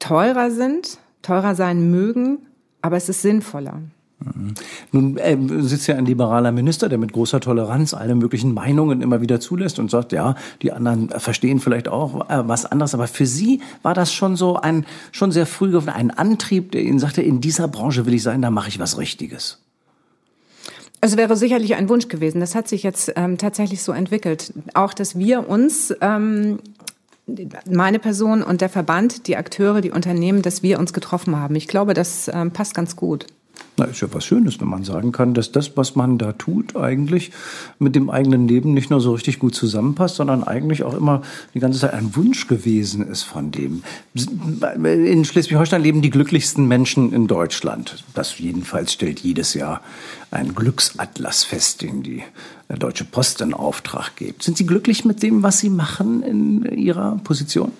teurer 0.00 0.50
sind, 0.50 0.98
teurer 1.22 1.54
sein 1.54 1.90
mögen, 1.90 2.38
aber 2.82 2.96
es 2.96 3.08
ist 3.08 3.22
sinnvoller. 3.22 3.80
Mhm. 4.20 4.54
Nun 4.92 5.16
äh, 5.16 5.36
sitzt 5.62 5.86
ja 5.86 5.96
ein 5.96 6.04
liberaler 6.04 6.52
Minister, 6.52 6.88
der 6.88 6.98
mit 6.98 7.12
großer 7.12 7.40
Toleranz 7.40 7.94
alle 7.94 8.14
möglichen 8.14 8.52
Meinungen 8.52 9.00
immer 9.00 9.20
wieder 9.20 9.40
zulässt 9.40 9.78
und 9.78 9.90
sagt, 9.90 10.12
ja, 10.12 10.34
die 10.62 10.72
anderen 10.72 11.08
verstehen 11.08 11.60
vielleicht 11.60 11.88
auch 11.88 12.28
äh, 12.28 12.48
was 12.48 12.66
anderes. 12.66 12.94
Aber 12.94 13.06
für 13.06 13.26
Sie 13.26 13.60
war 13.82 13.94
das 13.94 14.12
schon 14.12 14.36
so 14.36 14.56
ein, 14.56 14.84
schon 15.12 15.32
sehr 15.32 15.46
früh 15.46 15.70
ein 15.86 16.10
Antrieb, 16.10 16.72
der 16.72 16.82
Ihnen 16.82 16.98
sagte, 16.98 17.22
in 17.22 17.40
dieser 17.40 17.68
Branche 17.68 18.06
will 18.06 18.14
ich 18.14 18.22
sein, 18.22 18.42
da 18.42 18.50
mache 18.50 18.68
ich 18.68 18.78
was 18.78 18.98
Richtiges. 18.98 19.58
Es 21.00 21.16
wäre 21.16 21.34
sicherlich 21.36 21.76
ein 21.76 21.88
Wunsch 21.88 22.08
gewesen. 22.08 22.40
Das 22.40 22.54
hat 22.54 22.68
sich 22.68 22.82
jetzt 22.82 23.12
ähm, 23.16 23.38
tatsächlich 23.38 23.82
so 23.82 23.92
entwickelt. 23.92 24.52
Auch, 24.74 24.92
dass 24.92 25.16
wir 25.18 25.48
uns 25.48 25.94
ähm, 26.02 26.58
meine 27.70 27.98
Person 27.98 28.42
und 28.42 28.60
der 28.60 28.68
Verband, 28.68 29.26
die 29.26 29.36
Akteure, 29.36 29.80
die 29.80 29.90
Unternehmen, 29.90 30.42
dass 30.42 30.62
wir 30.62 30.78
uns 30.78 30.92
getroffen 30.92 31.36
haben. 31.36 31.54
Ich 31.56 31.68
glaube, 31.68 31.94
das 31.94 32.30
ähm, 32.32 32.50
passt 32.52 32.74
ganz 32.74 32.96
gut. 32.96 33.26
Na, 33.76 33.86
ist 33.86 34.02
ja 34.02 34.08
was 34.12 34.26
Schönes, 34.26 34.60
wenn 34.60 34.68
man 34.68 34.84
sagen 34.84 35.10
kann, 35.10 35.32
dass 35.32 35.52
das, 35.52 35.76
was 35.76 35.96
man 35.96 36.18
da 36.18 36.32
tut, 36.32 36.76
eigentlich 36.76 37.30
mit 37.78 37.94
dem 37.94 38.10
eigenen 38.10 38.46
Leben 38.46 38.74
nicht 38.74 38.90
nur 38.90 39.00
so 39.00 39.12
richtig 39.12 39.38
gut 39.38 39.54
zusammenpasst, 39.54 40.16
sondern 40.16 40.44
eigentlich 40.44 40.82
auch 40.82 40.94
immer 40.94 41.22
die 41.54 41.60
ganze 41.60 41.78
Zeit 41.78 41.94
ein 41.94 42.14
Wunsch 42.14 42.46
gewesen 42.46 43.06
ist 43.06 43.22
von 43.22 43.50
dem. 43.50 43.82
In 44.84 45.24
Schleswig-Holstein 45.24 45.82
leben 45.82 46.02
die 46.02 46.10
glücklichsten 46.10 46.68
Menschen 46.68 47.12
in 47.12 47.26
Deutschland. 47.26 48.04
Das 48.14 48.38
jedenfalls 48.38 48.92
stellt 48.92 49.20
jedes 49.20 49.54
Jahr 49.54 49.80
ein 50.30 50.54
Glücksatlas 50.54 51.44
fest, 51.44 51.80
den 51.80 52.02
die 52.02 52.22
Deutsche 52.68 53.04
Post 53.04 53.40
in 53.40 53.54
Auftrag 53.54 54.14
gibt. 54.16 54.42
Sind 54.42 54.58
Sie 54.58 54.66
glücklich 54.66 55.04
mit 55.04 55.22
dem, 55.22 55.42
was 55.42 55.58
Sie 55.58 55.70
machen 55.70 56.22
in 56.22 56.64
Ihrer 56.64 57.18
Position? 57.24 57.72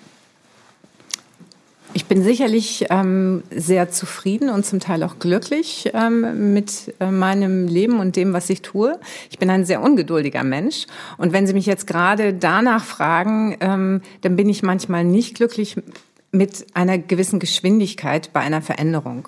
Ich 1.93 2.05
bin 2.05 2.23
sicherlich 2.23 2.85
ähm, 2.89 3.43
sehr 3.53 3.89
zufrieden 3.89 4.49
und 4.49 4.65
zum 4.65 4.79
Teil 4.79 5.03
auch 5.03 5.19
glücklich 5.19 5.91
ähm, 5.93 6.53
mit 6.53 6.93
äh, 7.01 7.11
meinem 7.11 7.67
Leben 7.67 7.99
und 7.99 8.15
dem, 8.15 8.31
was 8.31 8.49
ich 8.49 8.61
tue. 8.61 8.97
Ich 9.29 9.39
bin 9.39 9.49
ein 9.49 9.65
sehr 9.65 9.81
ungeduldiger 9.81 10.43
Mensch. 10.43 10.87
Und 11.17 11.33
wenn 11.33 11.47
Sie 11.47 11.53
mich 11.53 11.65
jetzt 11.65 11.87
gerade 11.87 12.33
danach 12.33 12.85
fragen, 12.85 13.57
ähm, 13.59 14.01
dann 14.21 14.37
bin 14.37 14.47
ich 14.47 14.63
manchmal 14.63 15.03
nicht 15.03 15.35
glücklich 15.35 15.75
mit 16.31 16.65
einer 16.73 16.97
gewissen 16.97 17.39
Geschwindigkeit 17.39 18.31
bei 18.31 18.39
einer 18.39 18.61
Veränderung. 18.61 19.27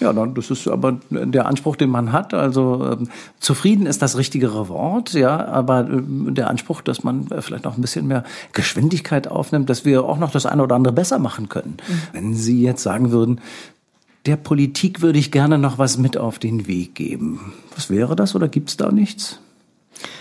Ja, 0.00 0.12
das 0.12 0.50
ist 0.50 0.66
aber 0.66 0.98
der 1.10 1.46
Anspruch, 1.46 1.76
den 1.76 1.90
man 1.90 2.12
hat. 2.12 2.32
Also 2.32 2.86
ähm, 2.90 3.08
zufrieden 3.38 3.86
ist 3.86 4.00
das 4.00 4.16
richtigere 4.16 4.68
Wort, 4.68 5.12
ja, 5.12 5.46
aber 5.46 5.88
äh, 5.88 6.32
der 6.32 6.48
Anspruch, 6.48 6.80
dass 6.80 7.04
man 7.04 7.28
vielleicht 7.40 7.64
noch 7.64 7.76
ein 7.76 7.82
bisschen 7.82 8.06
mehr 8.06 8.24
Geschwindigkeit 8.52 9.28
aufnimmt, 9.28 9.68
dass 9.68 9.84
wir 9.84 10.04
auch 10.04 10.18
noch 10.18 10.30
das 10.30 10.46
eine 10.46 10.62
oder 10.62 10.74
andere 10.74 10.94
besser 10.94 11.18
machen 11.18 11.48
können. 11.48 11.76
Mhm. 11.86 12.02
Wenn 12.12 12.34
Sie 12.34 12.62
jetzt 12.62 12.82
sagen 12.82 13.10
würden, 13.10 13.40
der 14.26 14.36
Politik 14.36 15.02
würde 15.02 15.18
ich 15.18 15.30
gerne 15.30 15.58
noch 15.58 15.78
was 15.78 15.98
mit 15.98 16.16
auf 16.16 16.38
den 16.38 16.66
Weg 16.66 16.94
geben. 16.94 17.52
Was 17.74 17.90
wäre 17.90 18.16
das 18.16 18.34
oder 18.34 18.48
gibt 18.48 18.70
es 18.70 18.76
da 18.76 18.90
nichts? 18.90 19.40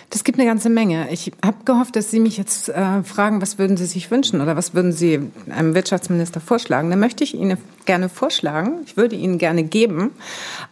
Das 0.09 0.23
gibt 0.23 0.39
eine 0.39 0.47
ganze 0.47 0.69
Menge. 0.69 1.11
Ich 1.11 1.31
habe 1.45 1.63
gehofft, 1.65 1.95
dass 1.95 2.09
Sie 2.09 2.19
mich 2.19 2.37
jetzt 2.37 2.69
äh, 2.69 3.03
fragen, 3.03 3.41
was 3.41 3.57
würden 3.57 3.77
Sie 3.77 3.85
sich 3.85 4.09
wünschen 4.09 4.41
oder 4.41 4.55
was 4.55 4.73
würden 4.73 4.91
Sie 4.91 5.19
einem 5.49 5.75
Wirtschaftsminister 5.75 6.39
vorschlagen. 6.39 6.89
Dann 6.89 6.99
möchte 6.99 7.23
ich 7.23 7.35
Ihnen 7.35 7.57
gerne 7.85 8.09
vorschlagen, 8.09 8.79
ich 8.85 8.97
würde 8.97 9.15
Ihnen 9.15 9.37
gerne 9.37 9.63
geben, 9.63 10.11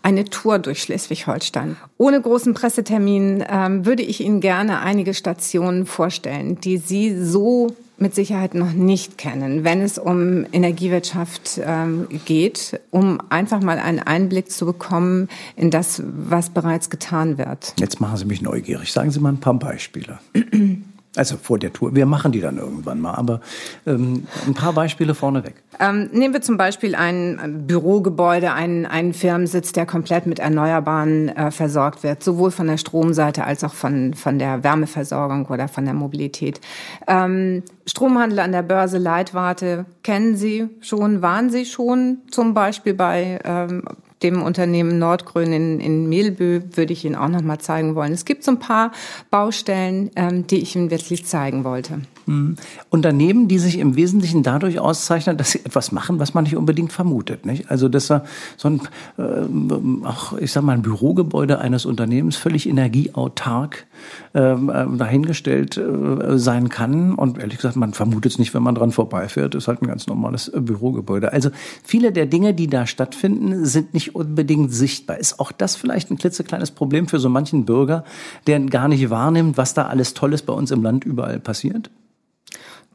eine 0.02 0.26
Tour 0.26 0.60
durch 0.60 0.82
Schleswig-Holstein. 0.82 1.78
Ohne 1.98 2.22
großen 2.22 2.54
Pressetermin 2.54 3.44
ähm, 3.50 3.86
würde 3.86 4.04
ich 4.04 4.22
Ihnen 4.22 4.42
gerne 4.42 4.80
einige 4.80 5.14
Stationen 5.14 5.86
vorstellen, 5.86 6.60
die 6.60 6.78
Sie 6.78 7.24
so 7.24 7.76
mit 7.98 8.14
Sicherheit 8.14 8.54
noch 8.54 8.74
nicht 8.74 9.18
kennen, 9.18 9.64
wenn 9.64 9.82
es 9.82 9.98
um 9.98 10.46
Energiewirtschaft 10.52 11.60
ähm, 11.64 12.08
geht, 12.26 12.80
um 12.92 13.20
einfach 13.30 13.62
mal 13.62 13.80
einen 13.80 14.00
Einblick 14.00 14.52
zu 14.52 14.66
bekommen 14.66 15.30
in 15.56 15.72
das, 15.72 16.02
was 16.06 16.50
bereits 16.50 16.90
getan 16.90 17.38
wird. 17.38 17.74
Jetzt 17.80 18.00
machen 18.00 18.18
Sie 18.18 18.26
mich 18.26 18.42
neugierig. 18.42 18.92
Sagen 18.92 19.12
Sie 19.12 19.20
mal 19.20 19.30
ein 19.30 19.40
paar 19.40 19.56
Beispiele. 19.56 20.20
Also 21.16 21.38
vor 21.38 21.58
der 21.58 21.74
Tour. 21.74 21.96
Wir 21.96 22.06
machen 22.06 22.32
die 22.32 22.42
dann 22.42 22.58
irgendwann 22.58 23.02
mal, 23.02 23.16
aber 23.16 23.42
ähm, 23.88 24.28
ein 24.46 24.54
paar 24.54 24.74
Beispiele 24.74 25.16
vorneweg. 25.16 25.56
Ähm, 25.80 26.10
nehmen 26.12 26.34
wir 26.34 26.42
zum 26.42 26.58
Beispiel 26.58 26.94
ein 26.94 27.66
Bürogebäude, 27.66 28.54
einen, 28.54 28.86
einen 28.86 29.14
Firmensitz, 29.14 29.72
der 29.72 29.88
komplett 29.88 30.28
mit 30.28 30.38
Erneuerbaren 30.40 31.30
äh, 31.30 31.50
versorgt 31.50 32.04
wird, 32.04 32.24
sowohl 32.24 32.52
von 32.52 32.68
der 32.68 32.78
Stromseite 32.78 33.46
als 33.46 33.64
auch 33.64 33.74
von, 33.74 34.14
von 34.14 34.38
der 34.38 34.64
Wärmeversorgung 34.64 35.48
oder 35.48 35.68
von 35.68 35.86
der 35.86 35.96
Mobilität. 35.96 36.62
Ähm, 37.08 37.64
Stromhandel 37.88 38.40
an 38.40 38.52
der 38.52 38.64
Börse 38.64 39.00
Leitwarte 39.00 39.86
kennen 40.04 40.36
Sie 40.36 40.70
schon, 40.82 41.22
waren 41.24 41.50
Sie 41.50 41.66
schon 41.66 42.20
zum 42.30 42.54
Beispiel 42.54 42.94
bei 42.94 43.40
ähm, 43.44 43.84
dem 44.24 44.42
Unternehmen 44.42 45.00
Nordgrün 45.00 45.54
in, 45.54 45.80
in 45.80 46.10
Mehlbö 46.10 46.62
würde 46.74 46.94
ich 46.94 47.06
Ihnen 47.06 47.16
auch 47.16 47.28
noch 47.28 47.42
mal 47.42 47.60
zeigen 47.60 47.96
wollen. 47.96 48.14
Es 48.14 48.26
gibt 48.26 48.44
so 48.44 48.52
ein 48.52 48.60
paar 48.60 48.92
Baustellen, 49.30 50.10
ähm, 50.16 50.48
die 50.48 50.58
ich 50.58 50.76
Ihnen 50.76 50.90
wirklich 50.90 51.26
zeigen 51.26 51.64
wollte. 51.64 52.02
Mhm. 52.26 52.56
Unternehmen, 52.90 53.48
die 53.48 53.58
sich 53.58 53.80
im 53.80 53.96
Wesentlichen 53.96 54.44
dadurch 54.44 54.80
auszeichnen, 54.80 55.38
dass 55.38 55.52
sie 55.52 55.60
etwas 55.60 55.92
machen, 55.92 56.20
was 56.20 56.34
man 56.34 56.44
nicht 56.44 56.58
unbedingt 56.58 56.92
vermutet. 56.92 57.46
Nicht? 57.46 57.72
Also 57.72 57.90
dass 57.90 58.08
so 58.08 58.22
ein, 58.64 58.82
äh, 59.18 60.06
auch 60.06 60.38
ich 60.38 60.52
sag 60.52 60.64
mal, 60.64 60.74
ein 60.74 60.82
Bürogebäude 60.82 61.60
eines 61.60 61.86
Unternehmens 61.86 62.36
völlig 62.36 62.68
energieautark 62.68 63.86
ähm, 64.34 64.70
äh, 64.70 64.86
dahingestellt 64.98 65.78
äh, 65.78 66.38
sein 66.38 66.70
kann. 66.70 67.16
Und 67.16 67.40
ehrlich 67.40 67.58
gesagt, 67.58 67.76
man 67.76 67.94
vermutet 67.94 68.34
es 68.34 68.40
nicht, 68.40 68.54
wenn 68.54 68.64
man 68.64 68.76
dran 68.76 68.92
vorbeifährt. 68.92 69.56
Ist 69.56 69.68
halt 69.68 69.82
ein 69.82 69.88
ganz 69.88 70.08
normales 70.08 70.48
äh, 70.48 70.60
Bürogebäude. 70.60 71.34
Also 71.34 71.50
viele 71.84 72.12
der 72.12 72.26
Dinge, 72.26 72.54
die 72.54 72.68
da 72.68 72.88
stattfinden, 72.88 73.66
sind 73.66 73.94
nicht 73.94 74.16
unbedingt 74.16 74.74
sichtbar. 74.74 75.18
Ist 75.18 75.40
auch 75.40 75.52
das 75.52 75.76
vielleicht 75.76 76.12
ein 76.12 76.18
klitzekleines 76.18 76.72
Problem 76.72 77.08
für 77.08 77.20
so 77.20 77.30
manchen 77.30 77.66
Bürger, 77.66 78.04
der 78.48 78.60
gar 78.60 78.88
nicht 78.88 79.10
wahrnimmt, 79.10 79.58
was 79.58 79.74
da 79.74 79.88
alles 79.88 80.14
Tolles 80.14 80.42
bei 80.42 80.54
uns 80.54 80.72
im 80.72 80.84
Land 80.84 81.06
überall 81.06 81.40
passiert? 81.40 81.90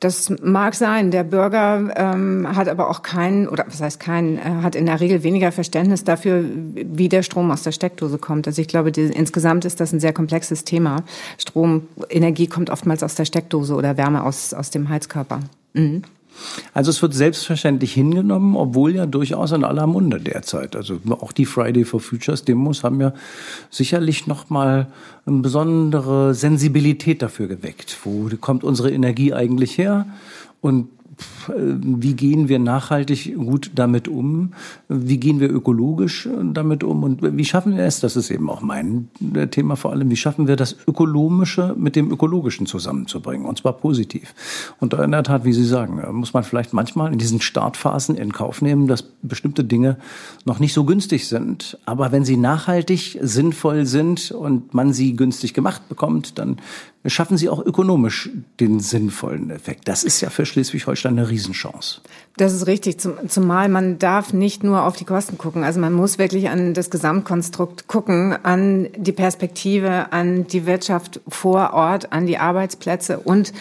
Das 0.02 0.30
mag 0.42 0.74
sein. 0.74 1.12
Der 1.12 1.22
Bürger 1.22 1.92
ähm, 1.94 2.56
hat 2.56 2.68
aber 2.68 2.90
auch 2.90 3.02
keinen, 3.02 3.46
oder 3.46 3.64
was 3.68 3.80
heißt 3.80 4.00
keinen, 4.00 4.36
äh, 4.36 4.40
hat 4.40 4.74
in 4.74 4.86
der 4.86 4.98
Regel 4.98 5.22
weniger 5.22 5.52
Verständnis 5.52 6.02
dafür, 6.02 6.44
wie 6.74 7.08
der 7.08 7.22
Strom 7.22 7.52
aus 7.52 7.62
der 7.62 7.70
Steckdose 7.70 8.18
kommt. 8.18 8.48
Also 8.48 8.60
ich 8.60 8.66
glaube, 8.66 8.90
die, 8.90 9.02
insgesamt 9.02 9.64
ist 9.64 9.78
das 9.78 9.92
ein 9.92 10.00
sehr 10.00 10.12
komplexes 10.12 10.64
Thema. 10.64 11.04
Strom, 11.38 11.86
Energie 12.10 12.48
kommt 12.48 12.68
oftmals 12.68 13.04
aus 13.04 13.14
der 13.14 13.26
Steckdose 13.26 13.76
oder 13.76 13.96
Wärme 13.96 14.24
aus, 14.24 14.52
aus 14.54 14.70
dem 14.70 14.88
Heizkörper. 14.88 15.38
Mhm. 15.74 16.02
Also 16.74 16.90
es 16.90 17.02
wird 17.02 17.14
selbstverständlich 17.14 17.92
hingenommen, 17.92 18.56
obwohl 18.56 18.94
ja 18.94 19.06
durchaus 19.06 19.52
in 19.52 19.64
aller 19.64 19.86
Munde 19.86 20.20
derzeit. 20.20 20.76
Also 20.76 20.98
auch 21.10 21.32
die 21.32 21.46
Friday 21.46 21.84
for 21.84 22.00
Futures 22.00 22.44
Demos 22.44 22.84
haben 22.84 23.00
ja 23.00 23.12
sicherlich 23.70 24.26
noch 24.26 24.50
mal 24.50 24.88
eine 25.26 25.40
besondere 25.40 26.34
Sensibilität 26.34 27.22
dafür 27.22 27.48
geweckt. 27.48 27.98
Wo 28.04 28.28
kommt 28.40 28.64
unsere 28.64 28.90
Energie 28.90 29.32
eigentlich 29.32 29.78
her? 29.78 30.06
Und 30.60 30.88
wie 31.46 32.14
gehen 32.14 32.48
wir 32.48 32.58
nachhaltig 32.58 33.34
gut 33.36 33.72
damit 33.74 34.08
um? 34.08 34.52
Wie 34.88 35.18
gehen 35.18 35.40
wir 35.40 35.50
ökologisch 35.50 36.28
damit 36.52 36.84
um? 36.84 37.02
Und 37.02 37.36
wie 37.36 37.44
schaffen 37.44 37.76
wir 37.76 37.84
es, 37.84 38.00
das 38.00 38.16
ist 38.16 38.30
eben 38.30 38.48
auch 38.48 38.62
mein 38.62 39.08
Thema 39.50 39.76
vor 39.76 39.92
allem, 39.92 40.10
wie 40.10 40.16
schaffen 40.16 40.48
wir 40.48 40.56
das 40.56 40.76
Ökonomische 40.86 41.74
mit 41.76 41.96
dem 41.96 42.10
Ökologischen 42.10 42.66
zusammenzubringen? 42.66 43.46
Und 43.46 43.58
zwar 43.58 43.74
positiv. 43.74 44.34
Und 44.80 44.94
in 44.94 45.10
der 45.10 45.22
Tat, 45.22 45.44
wie 45.44 45.52
Sie 45.52 45.64
sagen, 45.64 46.02
muss 46.12 46.32
man 46.32 46.44
vielleicht 46.44 46.72
manchmal 46.72 47.12
in 47.12 47.18
diesen 47.18 47.40
Startphasen 47.40 48.16
in 48.16 48.32
Kauf 48.32 48.62
nehmen, 48.62 48.86
dass 48.86 49.02
bestimmte 49.22 49.64
Dinge 49.64 49.96
noch 50.44 50.58
nicht 50.58 50.72
so 50.72 50.84
günstig 50.84 51.28
sind. 51.28 51.78
Aber 51.84 52.12
wenn 52.12 52.24
sie 52.24 52.36
nachhaltig, 52.36 53.18
sinnvoll 53.20 53.86
sind 53.86 54.30
und 54.30 54.74
man 54.74 54.92
sie 54.92 55.16
günstig 55.16 55.54
gemacht 55.54 55.88
bekommt, 55.88 56.38
dann 56.38 56.56
schaffen 57.10 57.36
sie 57.36 57.48
auch 57.48 57.64
ökonomisch 57.64 58.30
den 58.60 58.80
sinnvollen 58.80 59.50
Effekt. 59.50 59.88
Das 59.88 60.04
ist 60.04 60.20
ja 60.20 60.30
für 60.30 60.46
Schleswig-Holstein 60.46 61.18
eine 61.18 61.28
Riesenchance. 61.28 62.00
Das 62.36 62.52
ist 62.52 62.66
richtig, 62.66 62.98
zumal 63.00 63.68
man 63.68 63.98
darf 63.98 64.32
nicht 64.32 64.62
nur 64.62 64.84
auf 64.84 64.96
die 64.96 65.04
Kosten 65.04 65.36
gucken. 65.36 65.64
Also 65.64 65.80
man 65.80 65.92
muss 65.92 66.18
wirklich 66.18 66.48
an 66.48 66.74
das 66.74 66.90
Gesamtkonstrukt 66.90 67.88
gucken, 67.88 68.36
an 68.44 68.88
die 68.96 69.12
Perspektive, 69.12 70.12
an 70.12 70.46
die 70.46 70.64
Wirtschaft 70.64 71.20
vor 71.28 71.72
Ort, 71.72 72.12
an 72.12 72.26
die 72.26 72.38
Arbeitsplätze 72.38 73.18
und 73.18 73.52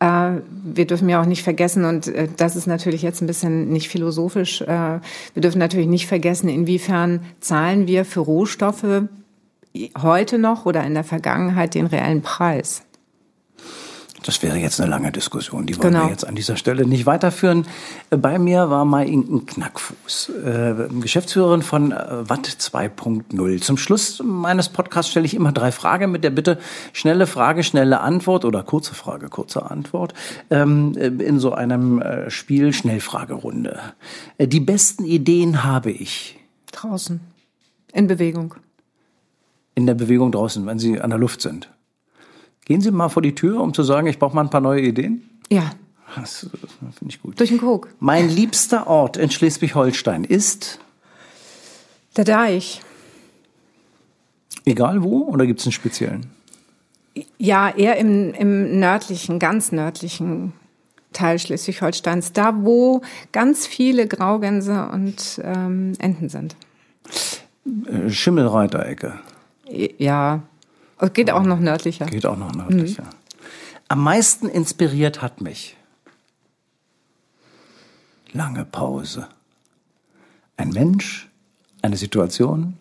äh, 0.00 0.32
wir 0.64 0.86
dürfen 0.86 1.08
ja 1.08 1.20
auch 1.20 1.26
nicht 1.26 1.42
vergessen, 1.42 1.84
und 1.84 2.08
äh, 2.08 2.28
das 2.36 2.56
ist 2.56 2.66
natürlich 2.66 3.02
jetzt 3.02 3.20
ein 3.20 3.26
bisschen 3.26 3.68
nicht 3.70 3.88
philosophisch, 3.88 4.62
äh, 4.62 4.66
wir 4.66 5.42
dürfen 5.42 5.58
natürlich 5.58 5.88
nicht 5.88 6.06
vergessen, 6.06 6.48
inwiefern 6.48 7.20
zahlen 7.40 7.86
wir 7.86 8.04
für 8.04 8.20
Rohstoffe 8.20 9.04
heute 10.00 10.38
noch 10.38 10.66
oder 10.66 10.84
in 10.84 10.94
der 10.94 11.04
Vergangenheit 11.04 11.74
den 11.74 11.86
reellen 11.86 12.22
Preis. 12.22 12.82
Das 14.24 14.42
wäre 14.42 14.58
jetzt 14.58 14.80
eine 14.80 14.90
lange 14.90 15.12
Diskussion, 15.12 15.66
die 15.66 15.76
wollen 15.78 15.92
Genau. 15.94 16.04
wir 16.04 16.10
jetzt 16.10 16.26
an 16.26 16.34
dieser 16.34 16.56
Stelle 16.56 16.86
nicht 16.86 17.06
weiterführen. 17.06 17.66
Bei 18.10 18.38
mir 18.38 18.68
war 18.68 18.84
Mai 18.84 19.06
Inken 19.06 19.46
Knackfuß, 19.46 20.30
äh, 20.44 20.74
Geschäftsführerin 21.00 21.62
von 21.62 21.92
äh, 21.92 22.28
Watt 22.28 22.46
2.0. 22.46 23.60
Zum 23.62 23.76
Schluss 23.78 24.22
meines 24.24 24.68
Podcasts 24.68 25.10
stelle 25.10 25.24
ich 25.26 25.34
immer 25.34 25.52
drei 25.52 25.72
Fragen 25.72 26.10
mit 26.10 26.22
der 26.22 26.30
Bitte, 26.30 26.58
schnelle 26.92 27.26
Frage, 27.26 27.62
schnelle 27.62 28.00
Antwort 28.00 28.44
oder 28.44 28.62
kurze 28.62 28.94
Frage, 28.94 29.28
kurze 29.28 29.70
Antwort 29.70 30.12
ähm, 30.50 30.94
äh, 30.96 31.06
in 31.06 31.38
so 31.38 31.52
einem 31.52 32.00
äh, 32.02 32.30
Spiel 32.30 32.72
Schnellfragerunde. 32.72 33.80
Äh, 34.38 34.48
die 34.48 34.60
besten 34.60 35.04
Ideen 35.04 35.64
habe 35.64 35.90
ich 35.90 36.36
Draußen. 36.72 37.20
In 37.92 38.06
Bewegung. 38.06 38.54
in 39.74 39.86
der 39.86 39.94
Bewegung 39.94 40.30
draußen, 40.30 40.64
wenn 40.66 40.78
Sie 40.78 41.00
an 41.00 41.10
der 41.10 41.18
Luft 41.18 41.40
sind. 41.40 41.68
Gehen 42.64 42.80
Sie 42.80 42.90
mal 42.90 43.08
vor 43.08 43.22
die 43.22 43.34
Tür, 43.34 43.60
um 43.60 43.74
zu 43.74 43.82
sagen, 43.82 44.06
ich 44.06 44.18
brauche 44.18 44.34
mal 44.34 44.42
ein 44.42 44.50
paar 44.50 44.60
neue 44.60 44.80
Ideen? 44.82 45.28
Ja. 45.50 45.70
Das, 46.16 46.48
das 46.80 46.94
finde 46.98 47.14
ich 47.14 47.22
gut. 47.22 47.38
Durch 47.38 47.50
den 47.50 47.58
Kog. 47.60 47.88
Mein 48.00 48.28
liebster 48.28 48.86
Ort 48.88 49.16
in 49.16 49.30
Schleswig-Holstein 49.30 50.24
ist, 50.24 50.80
Der 52.16 52.24
Deich. 52.24 52.80
egal 54.64 55.02
wo, 55.02 55.24
oder 55.28 55.46
gibt 55.46 55.60
es 55.60 55.66
einen 55.66 55.72
speziellen? 55.72 56.26
Ja, 57.38 57.70
eher 57.70 57.96
im, 57.96 58.32
im 58.34 58.78
nördlichen, 58.80 59.38
ganz 59.38 59.72
nördlichen 59.72 60.52
Teil 61.12 61.38
Schleswig-Holsteins. 61.38 62.32
Da, 62.32 62.54
wo 62.64 63.02
ganz 63.32 63.66
viele 63.66 64.06
Graugänse 64.06 64.88
und 64.92 65.40
ähm, 65.44 65.92
Enten 65.98 66.28
sind. 66.28 66.56
Äh, 67.86 68.10
Schimmelreiterecke. 68.10 69.14
Ja. 69.98 70.42
Es 71.00 71.12
geht 71.12 71.30
auch 71.30 71.42
noch 71.42 71.58
nördlicher. 71.58 72.06
Geht 72.06 72.26
auch 72.26 72.36
noch 72.36 72.54
nördlicher. 72.54 73.04
Am 73.88 74.02
meisten 74.02 74.48
inspiriert 74.48 75.22
hat 75.22 75.40
mich. 75.40 75.76
Lange 78.32 78.64
Pause. 78.64 79.28
Ein 80.56 80.70
Mensch, 80.70 81.28
eine 81.82 81.96
Situation. 81.96 82.76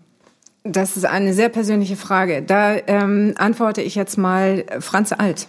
Das 0.63 0.97
ist 0.97 1.05
eine 1.05 1.33
sehr 1.33 1.49
persönliche 1.49 1.95
Frage. 1.95 2.43
Da 2.43 2.75
ähm, 2.75 3.33
antworte 3.37 3.81
ich 3.81 3.95
jetzt 3.95 4.17
mal 4.17 4.65
Franz 4.79 5.11
Alt. 5.13 5.47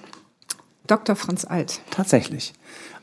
Dr. 0.86 1.16
Franz 1.16 1.44
Alt. 1.44 1.80
Tatsächlich. 1.90 2.54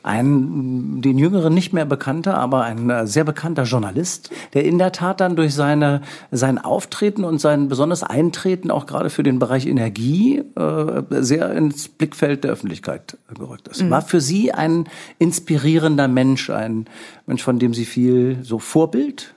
Ein 0.02 1.02
den 1.02 1.18
Jüngeren 1.18 1.52
nicht 1.54 1.72
mehr 1.72 1.84
bekannter, 1.84 2.38
aber 2.38 2.62
ein 2.62 2.88
äh, 2.90 3.06
sehr 3.06 3.24
bekannter 3.24 3.64
Journalist, 3.64 4.30
der 4.54 4.64
in 4.64 4.78
der 4.78 4.92
Tat 4.92 5.20
dann 5.20 5.36
durch 5.36 5.54
seine, 5.54 6.02
sein 6.30 6.58
Auftreten 6.58 7.24
und 7.24 7.40
sein 7.40 7.68
besonderes 7.68 8.02
Eintreten 8.02 8.70
auch 8.70 8.86
gerade 8.86 9.10
für 9.10 9.22
den 9.22 9.38
Bereich 9.38 9.66
Energie 9.66 10.42
äh, 10.56 11.02
sehr 11.10 11.52
ins 11.52 11.88
Blickfeld 11.88 12.44
der 12.44 12.52
Öffentlichkeit 12.52 13.16
gerückt 13.36 13.68
ist. 13.68 13.88
War 13.90 14.02
für 14.02 14.20
Sie 14.20 14.52
ein 14.52 14.88
inspirierender 15.18 16.08
Mensch, 16.08 16.50
ein 16.50 16.86
Mensch, 17.26 17.42
von 17.42 17.58
dem 17.58 17.74
Sie 17.74 17.84
viel 17.84 18.38
so 18.42 18.58
Vorbild? 18.58 19.34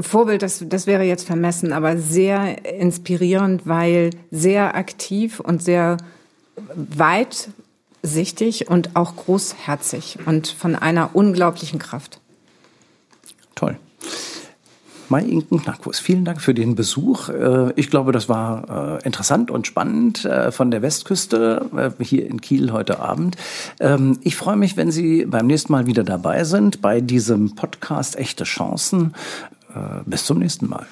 Vorbild, 0.00 0.42
das, 0.42 0.64
das 0.66 0.86
wäre 0.86 1.04
jetzt 1.04 1.26
vermessen, 1.26 1.72
aber 1.72 1.96
sehr 1.96 2.64
inspirierend, 2.64 3.66
weil 3.66 4.10
sehr 4.30 4.74
aktiv 4.74 5.38
und 5.40 5.62
sehr 5.62 5.98
weitsichtig 8.02 8.68
und 8.68 8.96
auch 8.96 9.16
großherzig 9.16 10.18
und 10.26 10.48
von 10.48 10.74
einer 10.76 11.10
unglaublichen 11.14 11.78
Kraft. 11.78 12.20
Toll. 13.54 13.76
Mai 15.08 15.22
Inken 15.22 15.60
Knackfuß, 15.60 15.98
vielen 15.98 16.24
Dank 16.24 16.40
für 16.40 16.54
den 16.54 16.76
Besuch. 16.76 17.30
Äh, 17.30 17.72
Ich 17.74 17.90
glaube, 17.90 18.12
das 18.12 18.28
war 18.28 18.98
äh, 19.00 19.04
interessant 19.04 19.50
und 19.50 19.66
spannend 19.66 20.24
äh, 20.24 20.52
von 20.52 20.70
der 20.70 20.82
Westküste 20.82 21.92
hier 21.98 22.26
in 22.26 22.40
Kiel 22.40 22.70
heute 22.70 23.00
Abend. 23.00 23.36
Ähm, 23.80 24.18
Ich 24.22 24.36
freue 24.36 24.56
mich, 24.56 24.76
wenn 24.76 24.92
Sie 24.92 25.26
beim 25.26 25.48
nächsten 25.48 25.72
Mal 25.72 25.86
wieder 25.86 26.04
dabei 26.04 26.44
sind 26.44 26.80
bei 26.80 27.00
diesem 27.00 27.56
Podcast 27.56 28.16
Echte 28.16 28.44
Chancen. 28.44 29.14
Bis 30.04 30.24
zum 30.24 30.40
nächsten 30.40 30.68
Mal. 30.68 30.84